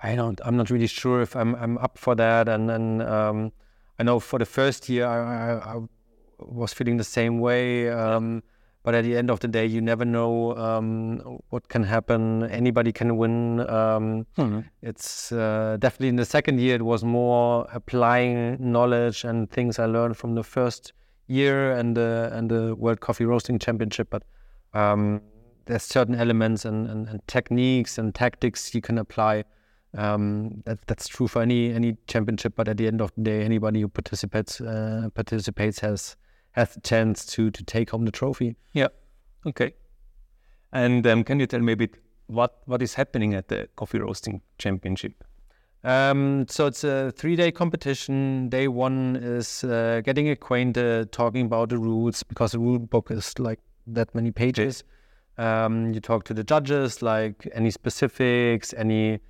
I 0.00 0.14
don't, 0.16 0.40
I'm 0.44 0.56
not 0.56 0.70
really 0.70 0.86
sure 0.86 1.20
if 1.22 1.36
I'm 1.36 1.54
I'm 1.54 1.78
up 1.78 1.98
for 1.98 2.14
that. 2.14 2.48
And 2.48 2.68
then 2.68 3.02
um, 3.02 3.52
I 3.98 4.02
know 4.02 4.18
for 4.18 4.38
the 4.38 4.46
first 4.46 4.88
year, 4.88 5.06
I, 5.06 5.52
I, 5.52 5.74
I 5.74 5.80
was 6.38 6.72
feeling 6.72 6.96
the 6.96 7.04
same 7.04 7.38
way. 7.38 7.90
Um, 7.90 8.42
but 8.86 8.94
at 8.94 9.02
the 9.02 9.16
end 9.16 9.30
of 9.32 9.40
the 9.40 9.48
day, 9.48 9.66
you 9.66 9.80
never 9.80 10.04
know 10.04 10.56
um, 10.56 11.40
what 11.50 11.68
can 11.68 11.82
happen. 11.82 12.44
Anybody 12.44 12.92
can 12.92 13.16
win. 13.16 13.68
Um, 13.68 14.26
It's 14.80 15.32
uh, 15.32 15.76
definitely 15.80 16.10
in 16.10 16.16
the 16.16 16.24
second 16.24 16.60
year, 16.60 16.76
it 16.76 16.82
was 16.82 17.02
more 17.02 17.66
applying 17.72 18.58
knowledge 18.60 19.24
and 19.24 19.50
things 19.50 19.80
I 19.80 19.86
learned 19.86 20.16
from 20.16 20.36
the 20.36 20.44
first 20.44 20.92
year 21.26 21.72
and 21.72 21.96
the 21.96 22.30
and 22.32 22.48
the 22.48 22.76
World 22.76 23.00
Coffee 23.00 23.24
Roasting 23.24 23.58
Championship. 23.58 24.08
But 24.08 24.22
um, 24.72 25.20
there's 25.64 25.82
certain 25.82 26.14
elements 26.14 26.64
and, 26.64 26.88
and, 26.88 27.08
and 27.08 27.20
techniques 27.26 27.98
and 27.98 28.14
tactics 28.14 28.72
you 28.72 28.80
can 28.80 28.98
apply. 28.98 29.42
Um, 29.94 30.62
that, 30.64 30.78
that's 30.86 31.08
true 31.08 31.26
for 31.26 31.42
any 31.42 31.72
any 31.72 31.96
championship. 32.06 32.54
But 32.54 32.68
at 32.68 32.76
the 32.76 32.86
end 32.86 33.00
of 33.00 33.10
the 33.16 33.22
day, 33.22 33.42
anybody 33.42 33.80
who 33.80 33.88
participates 33.88 34.60
uh, 34.60 35.08
participates 35.12 35.80
has 35.80 36.16
has 36.56 36.74
the 36.74 36.80
chance 36.80 37.24
to 37.26 37.50
to 37.50 37.62
take 37.64 37.90
home 37.90 38.04
the 38.04 38.10
trophy. 38.10 38.56
Yeah. 38.72 38.88
Okay. 39.44 39.74
And 40.72 41.06
um, 41.06 41.22
can 41.22 41.38
you 41.38 41.46
tell 41.46 41.60
me 41.60 41.72
a 41.72 41.76
bit 41.76 41.96
what 42.26 42.62
what 42.64 42.82
is 42.82 42.94
happening 42.94 43.34
at 43.34 43.48
the 43.48 43.68
coffee 43.76 43.98
roasting 43.98 44.40
championship? 44.58 45.22
Um, 45.84 46.46
so 46.48 46.66
it's 46.66 46.82
a 46.82 47.12
three-day 47.12 47.52
competition. 47.52 48.48
Day 48.48 48.66
one 48.66 49.14
is 49.16 49.62
uh, 49.62 50.00
getting 50.04 50.28
acquainted, 50.28 51.12
talking 51.12 51.46
about 51.46 51.68
the 51.68 51.78
rules 51.78 52.24
because 52.24 52.52
the 52.52 52.58
rule 52.58 52.80
book 52.80 53.10
is 53.10 53.38
like 53.38 53.60
that 53.86 54.12
many 54.12 54.32
pages. 54.32 54.82
Um, 55.38 55.92
you 55.92 56.00
talk 56.00 56.24
to 56.24 56.34
the 56.34 56.42
judges, 56.42 57.02
like 57.02 57.46
any 57.52 57.70
specifics, 57.70 58.74
any 58.76 59.20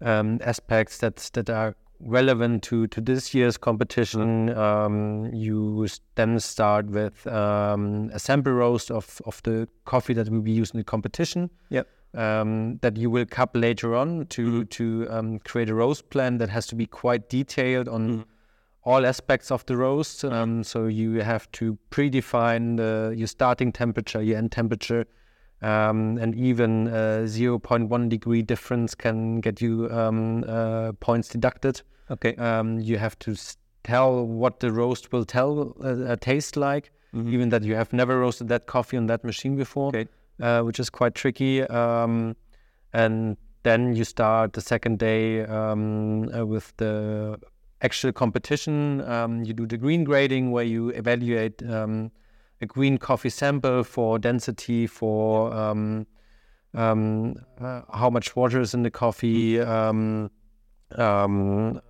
um, 0.00 0.38
aspects 0.42 0.98
that 0.98 1.16
that 1.34 1.50
are 1.50 1.74
relevant 2.00 2.62
to 2.64 2.86
to 2.88 3.00
this 3.00 3.34
year's 3.34 3.56
competition. 3.56 4.50
Um, 4.56 5.30
you 5.32 5.86
then 6.14 6.40
start 6.40 6.86
with 6.86 7.26
um, 7.26 8.10
a 8.12 8.18
sample 8.18 8.52
roast 8.52 8.90
of 8.90 9.20
of 9.26 9.42
the 9.42 9.68
coffee 9.84 10.14
that 10.14 10.28
will 10.28 10.40
be 10.42 10.52
used 10.52 10.74
in 10.74 10.78
the 10.78 10.84
competition 10.84 11.50
Yeah. 11.68 11.82
um, 12.14 12.78
that 12.82 12.96
you 12.96 13.10
will 13.10 13.26
cup 13.26 13.50
later 13.54 13.94
on 13.94 14.26
to 14.26 14.64
to 14.64 15.06
um, 15.10 15.38
create 15.40 15.68
a 15.68 15.74
roast 15.74 16.10
plan 16.10 16.38
that 16.38 16.48
has 16.48 16.66
to 16.68 16.74
be 16.74 16.86
quite 16.86 17.28
detailed 17.28 17.88
on 17.88 18.24
all 18.82 19.04
aspects 19.04 19.50
of 19.50 19.64
the 19.66 19.76
roast. 19.76 20.24
Um, 20.24 20.64
so 20.64 20.86
you 20.86 21.20
have 21.20 21.50
to 21.52 21.76
predefine 21.90 22.78
the, 22.78 23.14
your 23.14 23.26
starting 23.28 23.72
temperature, 23.72 24.22
your 24.22 24.38
end 24.38 24.52
temperature, 24.52 25.04
um, 25.62 26.18
and 26.18 26.34
even 26.34 26.88
uh, 26.88 27.22
0.1 27.26 28.08
degree 28.08 28.42
difference 28.42 28.94
can 28.94 29.40
get 29.40 29.60
you 29.60 29.88
um, 29.90 30.44
uh, 30.48 30.92
points 31.00 31.28
deducted. 31.28 31.82
Okay. 32.10 32.34
Um, 32.36 32.80
you 32.80 32.98
have 32.98 33.18
to 33.20 33.36
tell 33.84 34.26
what 34.26 34.60
the 34.60 34.72
roast 34.72 35.12
will 35.12 35.24
tell 35.24 35.74
uh, 35.82 36.12
uh, 36.12 36.16
taste 36.16 36.56
like, 36.56 36.90
even 37.14 37.48
that 37.50 37.62
you 37.64 37.74
have 37.74 37.92
never 37.92 38.20
roasted 38.20 38.48
that 38.48 38.66
coffee 38.66 38.96
on 38.96 39.06
that 39.06 39.24
machine 39.24 39.56
before, 39.56 39.88
Okay. 39.88 40.06
uh, 40.40 40.62
which 40.62 40.80
is 40.80 40.90
quite 40.90 41.14
tricky. 41.14 41.62
Um, 41.62 42.36
and 42.92 43.36
then 43.62 43.94
you 43.94 44.04
start 44.04 44.52
the 44.54 44.60
second 44.60 44.98
day 44.98 45.44
um, 45.44 46.28
uh, 46.34 46.46
with 46.46 46.76
the 46.78 47.38
actual 47.82 48.12
competition. 48.12 49.00
Um, 49.02 49.44
you 49.44 49.52
do 49.52 49.66
the 49.66 49.76
green 49.76 50.04
grading 50.04 50.50
where 50.50 50.64
you 50.64 50.88
evaluate 50.90 51.62
um, 51.68 52.10
a 52.60 52.66
green 52.66 52.98
coffee 52.98 53.30
sample 53.30 53.82
for 53.84 54.18
density, 54.18 54.86
for 54.86 55.52
um, 55.54 56.06
um, 56.74 57.34
uh, 57.60 57.82
how 57.92 58.10
much 58.10 58.36
water 58.36 58.60
is 58.60 58.74
in 58.74 58.82
the 58.82 58.90
coffee, 58.90 59.60
um, 59.60 60.30
um, 60.96 61.80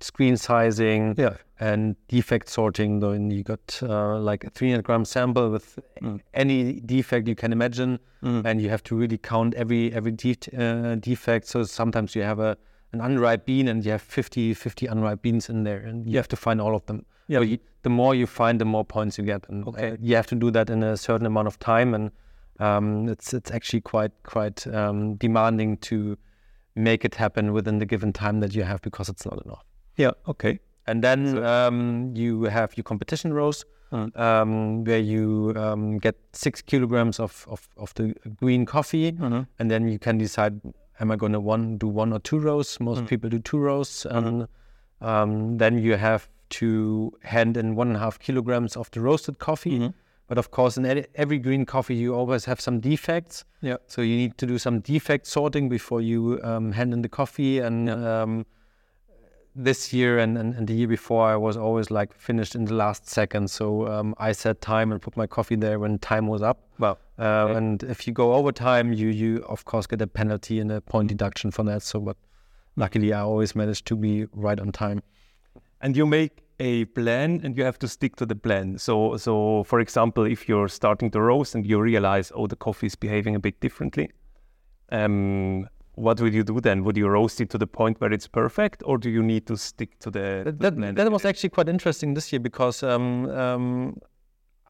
screen 0.00 0.36
sizing, 0.36 1.14
Yeah. 1.18 1.36
and 1.58 1.96
defect 2.08 2.48
sorting. 2.48 3.00
Then 3.00 3.30
you 3.30 3.42
got 3.42 3.80
uh, 3.82 4.18
like 4.18 4.44
a 4.44 4.50
300 4.50 4.82
gram 4.84 5.04
sample 5.04 5.50
with 5.50 5.78
any 6.34 6.80
defect 6.80 7.28
you 7.28 7.34
can 7.34 7.52
imagine, 7.52 7.98
and 8.22 8.60
you 8.60 8.68
have 8.70 8.82
to 8.84 8.96
really 8.96 9.18
count 9.18 9.54
every 9.54 9.92
every 9.92 10.12
de- 10.12 10.36
uh, 10.56 10.94
defect. 10.96 11.46
So 11.46 11.64
sometimes 11.64 12.14
you 12.14 12.22
have 12.22 12.38
a 12.38 12.56
an 12.92 13.00
unripe 13.00 13.46
bean 13.46 13.68
and 13.68 13.84
you 13.84 13.92
have 13.92 14.02
50, 14.02 14.52
50 14.52 14.86
unripe 14.86 15.22
beans 15.22 15.48
in 15.48 15.62
there, 15.64 15.78
and 15.78 16.08
you 16.10 16.16
have 16.16 16.26
to 16.28 16.36
find 16.36 16.60
all 16.60 16.74
of 16.74 16.84
them. 16.86 17.04
Yeah. 17.30 17.44
So 17.44 17.56
the 17.82 17.90
more 17.90 18.14
you 18.14 18.26
find, 18.26 18.60
the 18.60 18.64
more 18.64 18.84
points 18.84 19.16
you 19.16 19.24
get, 19.24 19.48
and 19.48 19.66
okay. 19.68 19.92
uh, 19.92 19.96
you 20.00 20.16
have 20.16 20.26
to 20.26 20.34
do 20.34 20.50
that 20.50 20.68
in 20.68 20.82
a 20.82 20.96
certain 20.96 21.26
amount 21.26 21.46
of 21.46 21.60
time, 21.60 21.94
and 21.94 22.10
um, 22.58 23.08
it's 23.08 23.32
it's 23.32 23.52
actually 23.52 23.82
quite 23.82 24.10
quite 24.24 24.66
um, 24.66 25.14
demanding 25.14 25.76
to 25.78 26.18
make 26.74 27.04
it 27.04 27.14
happen 27.14 27.52
within 27.52 27.78
the 27.78 27.86
given 27.86 28.12
time 28.12 28.40
that 28.40 28.54
you 28.54 28.64
have 28.64 28.82
because 28.82 29.08
it's 29.08 29.24
not 29.24 29.40
enough. 29.44 29.64
Yeah. 29.96 30.10
Okay. 30.26 30.58
And 30.88 31.04
then 31.04 31.38
um, 31.44 32.12
you 32.16 32.44
have 32.44 32.76
your 32.76 32.82
competition 32.82 33.32
rows, 33.32 33.64
mm. 33.92 34.84
where 34.84 34.98
you 34.98 35.52
um, 35.54 35.98
get 35.98 36.16
six 36.32 36.60
kilograms 36.62 37.20
of, 37.20 37.46
of, 37.48 37.68
of 37.76 37.94
the 37.94 38.12
green 38.40 38.66
coffee, 38.66 39.12
mm-hmm. 39.12 39.42
and 39.60 39.70
then 39.70 39.86
you 39.86 40.00
can 40.00 40.18
decide: 40.18 40.60
Am 40.98 41.12
I 41.12 41.16
going 41.16 41.32
to 41.32 41.40
one 41.40 41.78
do 41.78 41.86
one 41.86 42.12
or 42.12 42.18
two 42.18 42.40
rows? 42.40 42.80
Most 42.80 43.02
mm. 43.02 43.08
people 43.08 43.30
do 43.30 43.38
two 43.38 43.58
rows, 43.58 44.04
and 44.10 44.26
mm-hmm. 44.26 45.06
um, 45.06 45.58
then 45.58 45.78
you 45.78 45.94
have 45.94 46.28
to 46.50 47.12
hand 47.22 47.56
in 47.56 47.74
one 47.74 47.88
and 47.88 47.96
a 47.96 48.00
half 48.00 48.18
kilograms 48.18 48.76
of 48.76 48.90
the 48.90 49.00
roasted 49.00 49.38
coffee. 49.38 49.78
Mm-hmm. 49.78 49.88
But 50.30 50.38
of 50.38 50.52
course, 50.52 50.76
in 50.76 51.04
every 51.16 51.38
green 51.38 51.66
coffee, 51.66 51.96
you 51.96 52.14
always 52.14 52.44
have 52.44 52.60
some 52.60 52.78
defects. 52.78 53.44
Yeah. 53.62 53.78
So 53.88 54.00
you 54.00 54.16
need 54.16 54.38
to 54.38 54.46
do 54.46 54.58
some 54.58 54.78
defect 54.78 55.26
sorting 55.26 55.68
before 55.68 56.00
you 56.00 56.38
um, 56.44 56.70
hand 56.70 56.92
in 56.92 57.02
the 57.02 57.08
coffee. 57.08 57.58
And 57.58 57.88
yeah. 57.88 58.22
um, 58.22 58.46
this 59.56 59.92
year 59.92 60.18
and, 60.18 60.38
and, 60.38 60.54
and, 60.54 60.68
the 60.68 60.74
year 60.74 60.86
before, 60.86 61.26
I 61.26 61.34
was 61.34 61.56
always 61.56 61.90
like 61.90 62.14
finished 62.14 62.54
in 62.54 62.64
the 62.64 62.74
last 62.74 63.08
second. 63.08 63.50
So 63.50 63.88
um, 63.88 64.14
I 64.18 64.30
set 64.30 64.60
time 64.60 64.92
and 64.92 65.02
put 65.02 65.16
my 65.16 65.26
coffee 65.26 65.56
there 65.56 65.80
when 65.80 65.98
time 65.98 66.28
was 66.28 66.42
up. 66.42 66.62
Wow. 66.78 66.98
Uh, 67.18 67.22
okay. 67.22 67.54
And 67.56 67.82
if 67.82 68.06
you 68.06 68.12
go 68.12 68.34
over 68.34 68.52
time, 68.52 68.92
you 68.92 69.08
you 69.08 69.44
of 69.48 69.64
course 69.64 69.86
get 69.86 70.00
a 70.00 70.06
penalty 70.06 70.60
and 70.60 70.70
a 70.70 70.80
point 70.80 71.08
deduction 71.08 71.50
for 71.50 71.64
that. 71.64 71.82
So, 71.82 72.00
but 72.00 72.16
luckily, 72.76 73.12
I 73.12 73.20
always 73.20 73.56
managed 73.56 73.86
to 73.86 73.96
be 73.96 74.26
right 74.32 74.60
on 74.60 74.70
time. 74.70 75.02
And 75.80 75.96
you 75.96 76.06
make 76.06 76.42
a 76.60 76.84
plan 76.84 77.40
and 77.42 77.56
you 77.56 77.64
have 77.64 77.78
to 77.78 77.88
stick 77.88 78.16
to 78.16 78.26
the 78.26 78.36
plan. 78.36 78.78
So, 78.78 79.16
so 79.16 79.64
for 79.64 79.80
example, 79.80 80.24
if 80.24 80.48
you're 80.48 80.68
starting 80.68 81.10
to 81.12 81.20
roast 81.20 81.54
and 81.54 81.66
you 81.66 81.80
realize, 81.80 82.30
oh, 82.34 82.46
the 82.46 82.56
coffee 82.56 82.86
is 82.86 82.94
behaving 82.94 83.34
a 83.34 83.40
bit 83.40 83.58
differently, 83.60 84.10
um, 84.92 85.66
what 85.94 86.20
would 86.20 86.34
you 86.34 86.44
do 86.44 86.60
then? 86.60 86.84
Would 86.84 86.96
you 86.96 87.08
roast 87.08 87.40
it 87.40 87.50
to 87.50 87.58
the 87.58 87.66
point 87.66 88.00
where 88.00 88.12
it's 88.12 88.26
perfect, 88.26 88.82
or 88.86 88.96
do 88.98 89.10
you 89.10 89.22
need 89.22 89.46
to 89.46 89.56
stick 89.56 89.98
to 90.00 90.10
the? 90.10 90.42
That, 90.44 90.58
that, 90.60 90.76
that, 90.76 90.94
that 90.96 91.12
was 91.12 91.24
actually 91.24 91.50
quite 91.50 91.68
interesting 91.68 92.14
this 92.14 92.32
year 92.32 92.40
because 92.40 92.82
um, 92.82 93.28
um, 93.30 93.98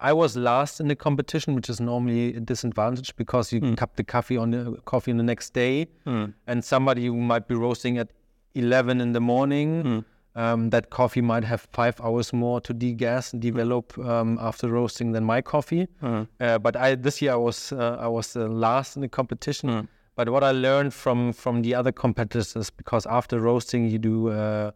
I 0.01 0.13
was 0.13 0.37
last 0.37 0.81
in 0.81 0.89
the 0.89 0.97
competition, 0.97 1.55
which 1.55 1.69
is 1.69 1.81
normally 1.81 2.35
a 2.35 2.41
disadvantage 2.41 3.15
because 3.17 3.53
you 3.53 3.61
mm. 3.61 3.77
cup 3.77 3.97
the 3.97 4.03
coffee 4.03 4.37
on 4.37 4.51
the 4.51 4.77
coffee 4.87 5.13
on 5.13 5.19
the 5.19 5.23
next 5.23 5.51
day, 5.55 5.89
mm. 6.07 6.33
and 6.47 6.65
somebody 6.65 7.07
who 7.07 7.17
might 7.17 7.47
be 7.47 7.55
roasting 7.55 7.99
at 7.99 8.09
eleven 8.55 9.01
in 9.01 9.13
the 9.13 9.21
morning. 9.21 9.83
Mm 9.85 10.05
um, 10.41 10.71
that 10.71 10.91
coffee 10.91 11.21
might 11.21 11.45
have 11.45 11.69
five 11.73 12.01
hours 12.01 12.33
more 12.33 12.61
to 12.63 12.73
degas 12.73 13.33
and 13.33 13.43
develop 13.43 13.99
um, 13.99 14.39
after 14.41 14.69
roasting 14.69 15.13
than 15.13 15.25
my 15.25 15.43
coffee. 15.43 15.87
Mm. 16.03 16.27
Uh, 16.41 16.59
but 16.59 16.77
I 16.77 16.95
this 16.95 17.21
year 17.21 17.33
I 17.33 17.37
was 17.37 17.73
uh, 17.73 17.97
I 18.01 18.09
was 18.09 18.33
the 18.33 18.49
last 18.49 18.97
in 18.97 19.03
the 19.03 19.09
competition. 19.09 19.71
Mm. 19.71 19.89
But 20.17 20.29
what 20.29 20.43
I 20.43 20.53
learned 20.53 20.93
from 20.95 21.33
from 21.33 21.63
the 21.63 21.75
other 21.75 21.93
competitors, 21.93 22.71
because 22.71 23.07
after 23.07 23.41
roasting 23.41 23.89
you 23.91 23.99
do 23.99 24.31
uh, 24.31 24.71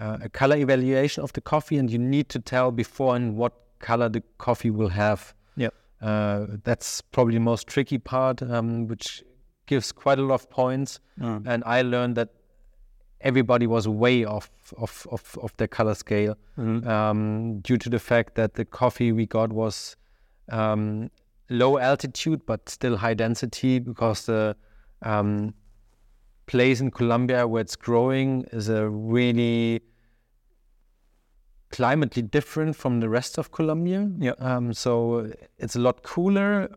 uh, 0.00 0.18
a 0.22 0.28
color 0.28 0.56
evaluation 0.56 1.22
of 1.22 1.32
the 1.32 1.40
coffee, 1.40 1.78
and 1.78 1.90
you 1.90 1.98
need 1.98 2.28
to 2.30 2.38
tell 2.38 2.70
before 2.70 3.16
and 3.16 3.36
what 3.36 3.52
color 3.78 4.08
the 4.08 4.22
coffee 4.38 4.70
will 4.70 4.90
have. 4.90 5.34
Yeah, 5.56 5.70
uh, 6.00 6.46
that's 6.64 7.02
probably 7.12 7.34
the 7.34 7.40
most 7.40 7.66
tricky 7.66 7.98
part, 7.98 8.42
um, 8.42 8.88
which 8.88 9.22
gives 9.66 9.92
quite 9.92 10.18
a 10.18 10.22
lot 10.22 10.34
of 10.34 10.48
points. 10.50 11.00
Mm. 11.20 11.46
And 11.46 11.62
I 11.66 11.82
learned 11.82 12.16
that 12.16 12.28
everybody 13.22 13.66
was 13.66 13.88
way 13.88 14.24
off 14.24 14.50
of, 14.76 15.06
of, 15.10 15.38
of 15.42 15.56
their 15.56 15.68
color 15.68 15.94
scale 15.94 16.36
mm-hmm. 16.58 16.86
um, 16.88 17.60
due 17.60 17.78
to 17.78 17.88
the 17.88 17.98
fact 17.98 18.34
that 18.34 18.54
the 18.54 18.64
coffee 18.64 19.12
we 19.12 19.26
got 19.26 19.52
was 19.52 19.96
um, 20.50 21.10
low 21.48 21.78
altitude 21.78 22.44
but 22.46 22.68
still 22.68 22.96
high 22.96 23.14
density 23.14 23.78
because 23.78 24.26
the 24.26 24.56
um, 25.02 25.54
place 26.46 26.80
in 26.80 26.90
Colombia 26.90 27.46
where 27.46 27.62
it's 27.62 27.76
growing 27.76 28.44
is 28.52 28.68
a 28.68 28.88
really 28.88 29.80
climately 31.70 32.22
different 32.22 32.76
from 32.76 33.00
the 33.00 33.08
rest 33.08 33.38
of 33.38 33.50
Colombia. 33.50 34.10
Yeah. 34.18 34.32
Um, 34.38 34.74
so 34.74 35.32
it's 35.58 35.74
a 35.74 35.78
lot 35.78 36.02
cooler 36.02 36.70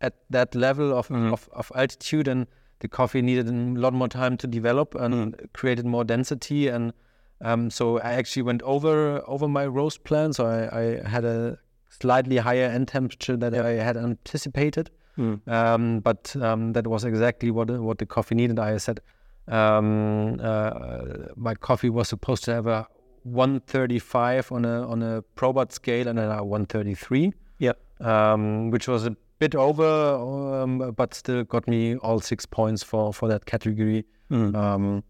at 0.00 0.14
that 0.30 0.54
level 0.54 0.96
of, 0.96 1.08
mm-hmm. 1.08 1.32
of, 1.32 1.48
of 1.52 1.72
altitude 1.74 2.28
and 2.28 2.46
the 2.80 2.88
coffee 2.88 3.22
needed 3.22 3.48
a 3.48 3.52
lot 3.52 3.94
more 3.94 4.08
time 4.08 4.36
to 4.38 4.46
develop 4.46 4.94
and 4.94 5.34
mm. 5.34 5.52
created 5.52 5.86
more 5.86 6.04
density. 6.04 6.68
And 6.68 6.92
um, 7.40 7.70
so 7.70 7.98
I 7.98 8.12
actually 8.12 8.42
went 8.42 8.62
over 8.62 9.22
over 9.26 9.48
my 9.48 9.66
roast 9.66 10.04
plan. 10.04 10.32
So 10.32 10.46
I, 10.46 11.02
I 11.02 11.08
had 11.08 11.24
a 11.24 11.58
slightly 11.88 12.36
higher 12.36 12.66
end 12.66 12.88
temperature 12.88 13.36
that 13.36 13.54
I 13.54 13.70
had 13.72 13.96
anticipated. 13.96 14.90
Mm. 15.18 15.48
Um, 15.48 16.00
but 16.00 16.36
um, 16.36 16.72
that 16.74 16.86
was 16.86 17.04
exactly 17.04 17.50
what 17.50 17.70
what 17.70 17.98
the 17.98 18.06
coffee 18.06 18.34
needed. 18.34 18.58
I 18.58 18.76
said 18.76 19.00
um, 19.48 20.38
uh, 20.42 21.28
my 21.36 21.54
coffee 21.54 21.90
was 21.90 22.08
supposed 22.08 22.44
to 22.44 22.54
have 22.54 22.66
a 22.66 22.86
135 23.22 24.52
on 24.52 24.64
a 24.64 24.88
on 24.88 25.02
a 25.02 25.22
Probat 25.36 25.72
scale 25.72 26.08
and 26.08 26.18
then 26.18 26.30
a 26.30 26.44
133. 26.44 27.32
Yeah, 27.58 27.72
um, 28.00 28.70
which 28.70 28.88
was 28.88 29.06
a 29.06 29.16
bit 29.38 29.54
over, 29.54 29.84
um, 29.84 30.92
but 30.96 31.14
still 31.14 31.44
got 31.44 31.68
me 31.68 31.96
all 31.96 32.20
six 32.20 32.46
points 32.46 32.82
for 32.82 33.12
for 33.12 33.28
that 33.28 33.46
category. 33.46 34.04
Mm. 34.30 34.54
Um, 34.54 35.04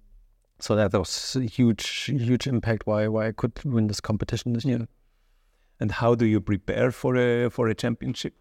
so 0.58 0.74
that 0.74 0.92
was 0.92 1.36
a 1.36 1.44
huge, 1.44 1.88
huge 2.04 2.46
impact. 2.46 2.86
Why 2.86 3.08
why 3.08 3.28
I 3.28 3.32
could 3.32 3.52
win 3.64 3.86
this 3.86 4.00
competition 4.00 4.52
this 4.52 4.64
year. 4.64 4.88
And 5.78 5.92
how 5.92 6.14
do 6.14 6.24
you 6.24 6.40
prepare 6.40 6.90
for 6.90 7.16
a 7.16 7.50
for 7.50 7.68
a 7.68 7.74
championship? 7.74 8.34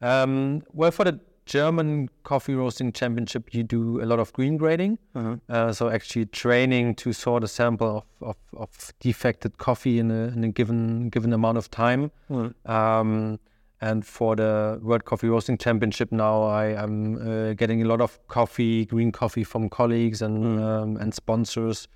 Um, 0.00 0.62
well, 0.72 0.90
for 0.90 1.04
the 1.04 1.20
German 1.46 2.08
coffee 2.22 2.54
roasting 2.54 2.92
championship, 2.92 3.52
you 3.52 3.62
do 3.62 4.02
a 4.02 4.06
lot 4.06 4.18
of 4.18 4.32
green 4.32 4.56
grading. 4.56 4.98
Uh-huh. 5.14 5.36
Uh, 5.48 5.72
so 5.72 5.90
actually 5.90 6.26
training 6.26 6.94
to 6.96 7.12
sort 7.12 7.44
a 7.44 7.48
sample 7.48 7.98
of, 8.22 8.28
of, 8.28 8.36
of 8.56 8.92
defected 9.00 9.58
coffee 9.58 9.98
in 9.98 10.10
a, 10.10 10.28
in 10.28 10.44
a 10.44 10.48
given 10.48 11.10
given 11.10 11.32
amount 11.32 11.58
of 11.58 11.70
time. 11.70 12.10
Uh-huh. 12.30 12.72
Um, 12.72 13.38
and 13.84 14.06
for 14.06 14.34
the 14.34 14.80
World 14.82 15.04
Coffee 15.04 15.28
Roasting 15.28 15.58
Championship 15.58 16.10
now, 16.10 16.44
I 16.44 16.68
am 16.68 17.16
uh, 17.16 17.52
getting 17.52 17.82
a 17.82 17.84
lot 17.84 18.00
of 18.00 18.18
coffee, 18.28 18.86
green 18.86 19.12
coffee 19.12 19.44
from 19.44 19.68
colleagues 19.68 20.22
and 20.22 20.42
mm. 20.42 20.62
um, 20.62 20.96
and 20.96 21.12
sponsors. 21.12 21.86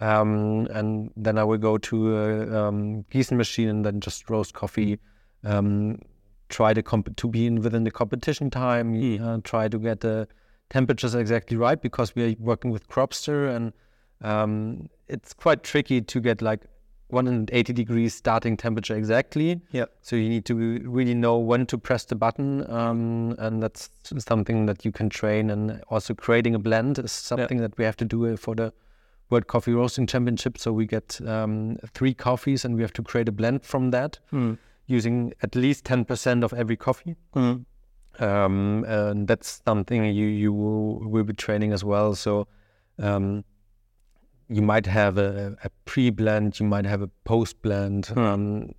Um, 0.00 0.66
and 0.72 1.12
then 1.16 1.38
I 1.38 1.44
will 1.44 1.58
go 1.58 1.78
to 1.78 2.16
a 2.16 2.62
um, 2.62 3.04
Giesen 3.12 3.36
machine 3.36 3.68
and 3.68 3.84
then 3.84 4.00
just 4.00 4.28
roast 4.28 4.54
coffee. 4.54 4.98
Um, 5.44 6.00
try 6.48 6.74
to 6.74 6.82
comp- 6.82 7.16
to 7.16 7.28
be 7.28 7.46
in 7.46 7.60
within 7.60 7.84
the 7.84 7.92
competition 7.92 8.50
time. 8.50 8.94
Mm. 8.94 9.20
Uh, 9.20 9.40
try 9.44 9.68
to 9.68 9.78
get 9.78 10.00
the 10.00 10.26
temperatures 10.68 11.14
exactly 11.14 11.56
right 11.56 11.80
because 11.80 12.12
we 12.16 12.24
are 12.24 12.34
working 12.40 12.72
with 12.72 12.88
Cropster 12.88 13.54
and 13.54 13.72
um, 14.20 14.88
it's 15.06 15.32
quite 15.32 15.62
tricky 15.62 16.00
to 16.00 16.20
get 16.20 16.42
like 16.42 16.62
180 17.08 17.72
degrees 17.72 18.14
starting 18.14 18.56
temperature 18.56 18.96
exactly. 18.96 19.60
Yeah. 19.70 19.84
So 20.02 20.16
you 20.16 20.28
need 20.28 20.44
to 20.46 20.54
really 20.84 21.14
know 21.14 21.38
when 21.38 21.66
to 21.66 21.78
press 21.78 22.04
the 22.04 22.16
button, 22.16 22.68
um, 22.70 23.36
and 23.38 23.62
that's 23.62 23.90
something 24.18 24.66
that 24.66 24.84
you 24.84 24.92
can 24.92 25.08
train. 25.08 25.50
And 25.50 25.82
also 25.88 26.14
creating 26.14 26.54
a 26.54 26.58
blend 26.58 26.98
is 26.98 27.12
something 27.12 27.58
yeah. 27.58 27.68
that 27.68 27.78
we 27.78 27.84
have 27.84 27.96
to 27.98 28.04
do 28.04 28.26
uh, 28.26 28.36
for 28.36 28.54
the 28.54 28.72
World 29.30 29.46
Coffee 29.46 29.72
Roasting 29.72 30.06
Championship. 30.06 30.58
So 30.58 30.72
we 30.72 30.86
get 30.86 31.20
um, 31.26 31.78
three 31.94 32.14
coffees, 32.14 32.64
and 32.64 32.74
we 32.74 32.82
have 32.82 32.92
to 32.94 33.02
create 33.02 33.28
a 33.28 33.32
blend 33.32 33.64
from 33.64 33.90
that 33.92 34.18
mm. 34.32 34.58
using 34.86 35.32
at 35.42 35.54
least 35.54 35.84
10% 35.84 36.42
of 36.42 36.52
every 36.54 36.76
coffee. 36.76 37.14
Mm. 37.34 37.64
Um, 38.18 38.84
and 38.88 39.28
that's 39.28 39.60
something 39.66 40.04
you 40.06 40.26
you 40.26 40.52
will, 40.52 40.98
will 41.08 41.24
be 41.24 41.34
training 41.34 41.72
as 41.72 41.84
well. 41.84 42.14
So. 42.14 42.48
Um, 42.98 43.44
you 44.48 44.62
might 44.62 44.86
have 44.86 45.18
a, 45.18 45.56
a 45.64 45.70
pre-blend, 45.84 46.60
you 46.60 46.66
might 46.66 46.86
have 46.86 47.02
a 47.02 47.08
post-blend. 47.24 48.06
Hmm. 48.06 48.18
Um, 48.18 48.72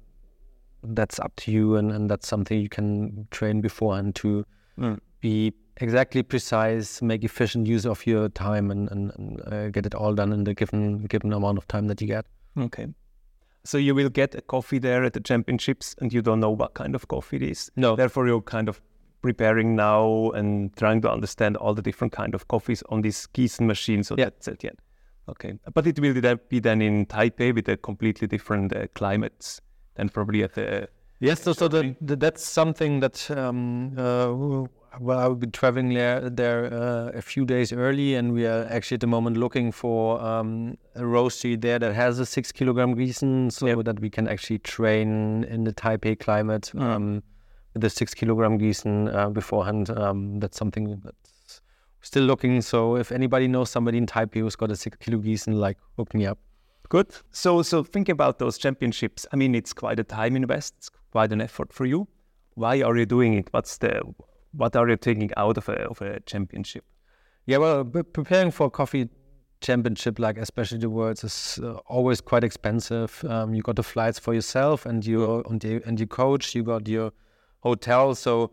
that's 0.84 1.20
up 1.20 1.36
to 1.38 1.52
you, 1.52 1.76
and, 1.76 1.92
and 1.92 2.10
that's 2.10 2.28
something 2.28 2.60
you 2.60 2.70
can 2.70 3.28
train 3.32 3.62
beforehand 3.62 4.16
to 4.16 4.46
mm. 4.78 4.98
be 5.20 5.54
exactly 5.78 6.24
precise, 6.24 7.02
make 7.02 7.24
efficient 7.24 7.68
use 7.68 7.86
of 7.86 8.06
your 8.06 8.30
time, 8.30 8.72
and, 8.72 8.90
and, 8.92 9.12
and 9.18 9.42
uh, 9.54 9.70
get 9.70 9.86
it 9.86 9.96
all 9.96 10.14
done 10.14 10.32
in 10.32 10.44
the 10.44 10.54
given 10.54 11.04
given 11.06 11.34
amount 11.34 11.58
of 11.58 11.68
time 11.68 11.88
that 11.88 12.00
you 12.00 12.08
get. 12.08 12.26
Okay. 12.58 12.88
So 13.64 13.78
you 13.78 13.94
will 13.96 14.10
get 14.10 14.34
a 14.36 14.42
coffee 14.42 14.80
there 14.80 15.04
at 15.04 15.14
the 15.14 15.20
championships, 15.20 15.96
and 16.00 16.14
you 16.14 16.22
don't 16.22 16.40
know 16.40 16.52
what 16.52 16.74
kind 16.74 16.96
of 16.96 17.08
coffee 17.08 17.38
it 17.38 17.44
is. 17.44 17.72
No. 17.76 17.96
Therefore, 17.96 18.28
you're 18.28 18.42
kind 18.42 18.70
of 18.70 18.80
preparing 19.22 19.76
now 19.76 20.30
and 20.32 20.74
trying 20.78 21.02
to 21.02 21.12
understand 21.12 21.58
all 21.58 21.74
the 21.74 21.82
different 21.82 22.14
kind 22.14 22.34
of 22.34 22.48
coffees 22.48 22.84
on 22.90 23.02
this 23.02 23.28
Giesen 23.34 23.66
machine. 23.66 24.04
So 24.04 24.16
yeah. 24.18 24.26
that's 24.26 24.48
it. 24.48 24.64
Yeah. 24.64 24.72
Okay, 25.30 25.60
but 25.74 25.86
it 25.86 26.00
will 26.00 26.38
be 26.50 26.60
then 26.60 26.82
in 26.82 27.06
Taipei 27.06 27.54
with 27.54 27.68
a 27.68 27.78
completely 27.78 28.28
different 28.28 28.74
uh, 28.74 28.88
climates 28.96 29.62
than 29.96 30.10
probably 30.10 30.44
at 30.44 30.54
the. 30.54 30.88
Yes, 31.20 31.42
so, 31.42 31.54
so 31.54 31.68
the, 31.68 31.96
the, 32.00 32.16
that's 32.16 32.46
something 32.48 33.00
that 33.00 33.30
um, 33.32 33.98
uh, 33.98 34.68
well, 35.00 35.20
I 35.20 35.28
will 35.28 35.36
be 35.36 35.48
traveling 35.48 35.94
there, 35.94 36.30
there 36.30 36.74
uh, 36.74 37.12
a 37.14 37.22
few 37.22 37.46
days 37.46 37.72
early, 37.72 38.16
and 38.16 38.34
we 38.34 38.46
are 38.46 38.66
actually 38.70 38.96
at 38.96 39.02
the 39.02 39.08
moment 39.08 39.38
looking 39.38 39.72
for 39.72 40.22
um, 40.22 40.78
a 40.96 41.02
roastery 41.02 41.60
there 41.60 41.80
that 41.80 41.94
has 41.94 42.20
a 42.20 42.26
six 42.26 42.52
kilogram 42.52 42.96
Giesen, 42.96 43.52
so 43.52 43.68
yep. 43.68 43.86
that 43.86 44.00
we 44.00 44.10
can 44.10 44.28
actually 44.28 44.60
train 44.60 45.44
in 45.46 45.64
the 45.64 45.74
Taipei 45.74 46.20
climate 46.20 46.72
mm. 46.74 46.82
um, 46.82 47.24
with 47.74 47.82
the 47.82 47.90
six 47.90 48.14
kilogram 48.14 48.60
Giesen 48.60 49.14
uh, 49.14 49.30
beforehand. 49.30 49.90
Um, 49.90 50.40
that's 50.40 50.58
something 50.58 51.02
that's 51.04 51.27
still 52.08 52.24
looking. 52.24 52.62
So 52.62 52.96
if 52.96 53.12
anybody 53.12 53.48
knows 53.48 53.70
somebody 53.70 53.98
in 53.98 54.06
Taipei 54.06 54.40
who's 54.40 54.56
got 54.56 54.72
a 54.72 54.76
six 54.76 54.98
kilo 54.98 55.20
Giesen, 55.20 55.54
like 55.54 55.78
hook 55.98 56.14
me 56.14 56.26
up. 56.26 56.40
Good. 56.90 57.14
So, 57.32 57.62
so 57.62 57.84
think 57.84 58.10
about 58.10 58.40
those 58.40 58.58
championships. 58.58 59.26
I 59.32 59.36
mean, 59.36 59.54
it's 59.54 59.74
quite 59.74 60.00
a 60.00 60.04
time 60.04 60.36
invest, 60.36 60.74
it's 60.78 60.90
quite 61.12 61.32
an 61.34 61.42
effort 61.42 61.74
for 61.74 61.86
you. 61.86 62.08
Why 62.56 62.82
are 62.82 62.98
you 62.98 63.06
doing 63.06 63.34
it? 63.34 63.50
What's 63.52 63.78
the 63.78 64.02
what 64.54 64.76
are 64.76 64.90
you 64.90 64.98
taking 64.98 65.30
out 65.38 65.58
of 65.58 65.70
a 65.70 65.74
of 65.90 66.02
a 66.02 66.20
championship? 66.22 66.86
Yeah, 67.46 67.58
well, 67.58 67.86
preparing 67.86 68.52
for 68.52 68.68
a 68.68 68.70
coffee 68.70 69.10
championship, 69.62 70.18
like 70.18 70.38
especially 70.38 70.80
the 70.80 70.90
worlds, 70.90 71.24
is 71.24 71.60
uh, 71.62 71.74
always 71.88 72.22
quite 72.22 72.44
expensive. 72.44 73.24
Um, 73.28 73.54
you 73.54 73.62
got 73.62 73.76
the 73.76 73.84
flights 73.84 74.18
for 74.18 74.34
yourself, 74.34 74.86
and 74.86 75.06
you 75.06 75.44
and 75.50 75.64
you, 75.64 75.82
and 75.86 76.00
your 76.00 76.08
coach. 76.08 76.56
You 76.56 76.64
got 76.64 76.88
your 76.88 77.12
hotel, 77.60 78.16
so 78.16 78.52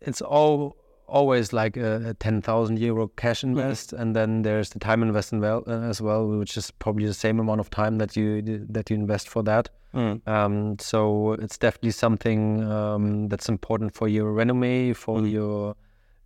it's 0.00 0.20
all 0.20 0.76
always 1.06 1.52
like 1.52 1.76
a, 1.76 2.10
a 2.10 2.14
10,000 2.14 2.78
euro 2.78 3.08
cash 3.08 3.40
mm-hmm. 3.40 3.50
invest 3.50 3.90
mm-hmm. 3.90 4.02
and 4.02 4.16
then 4.16 4.42
there's 4.42 4.70
the 4.70 4.78
time 4.78 5.02
invest 5.02 5.32
well, 5.32 5.62
uh, 5.66 5.80
as 5.80 6.00
well 6.00 6.26
which 6.26 6.56
is 6.56 6.70
probably 6.70 7.06
the 7.06 7.14
same 7.14 7.38
amount 7.38 7.60
of 7.60 7.70
time 7.70 7.98
that 7.98 8.16
you 8.16 8.42
that 8.68 8.90
you 8.90 8.96
invest 8.96 9.28
for 9.28 9.42
that 9.42 9.70
mm. 9.94 10.26
um, 10.28 10.78
so 10.78 11.32
it's 11.34 11.58
definitely 11.58 11.90
something 11.90 12.62
um, 12.70 13.28
that's 13.28 13.48
important 13.48 13.94
for 13.94 14.08
your 14.08 14.32
resume 14.32 14.92
for 14.92 15.18
mm. 15.18 15.30
your 15.30 15.76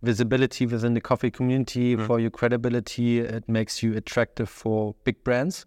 visibility 0.01 0.65
within 0.65 0.93
the 0.93 1.01
coffee 1.01 1.31
community 1.31 1.95
mm. 1.95 2.05
for 2.05 2.19
your 2.19 2.29
credibility 2.31 3.19
it 3.19 3.47
makes 3.47 3.83
you 3.83 3.95
attractive 3.95 4.49
for 4.49 4.95
big 5.03 5.21
brands 5.23 5.65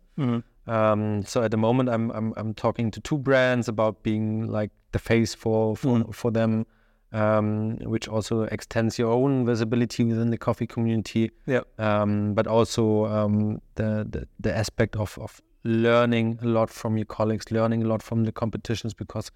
um, 0.66 1.22
so 1.24 1.42
at 1.42 1.50
the 1.50 1.56
moment 1.56 1.88
I'm, 1.88 2.10
I'm 2.12 2.32
I'm 2.36 2.54
talking 2.54 2.90
to 2.92 3.00
two 3.00 3.18
brands 3.18 3.68
about 3.68 4.02
being 4.02 4.46
like 4.46 4.70
the 4.92 4.98
face 4.98 5.34
for 5.34 5.76
for, 5.76 6.04
for 6.12 6.30
them 6.30 6.66
um, 7.12 7.76
which 7.84 8.08
also 8.08 8.42
extends 8.42 8.98
your 8.98 9.12
own 9.12 9.46
visibility 9.46 10.04
within 10.04 10.30
the 10.30 10.38
coffee 10.38 10.66
community. 10.66 11.30
Yeah. 11.46 11.60
Um, 11.78 12.34
but 12.34 12.46
also 12.46 13.06
um, 13.06 13.60
the, 13.74 14.06
the, 14.08 14.26
the 14.40 14.56
aspect 14.56 14.96
of 14.96 15.18
of 15.18 15.40
learning 15.64 16.38
a 16.42 16.46
lot 16.46 16.70
from 16.70 16.96
your 16.96 17.06
colleagues, 17.06 17.50
learning 17.50 17.84
a 17.84 17.86
lot 17.86 18.02
from 18.02 18.24
the 18.24 18.32
competitions, 18.32 18.94
because 18.94 19.30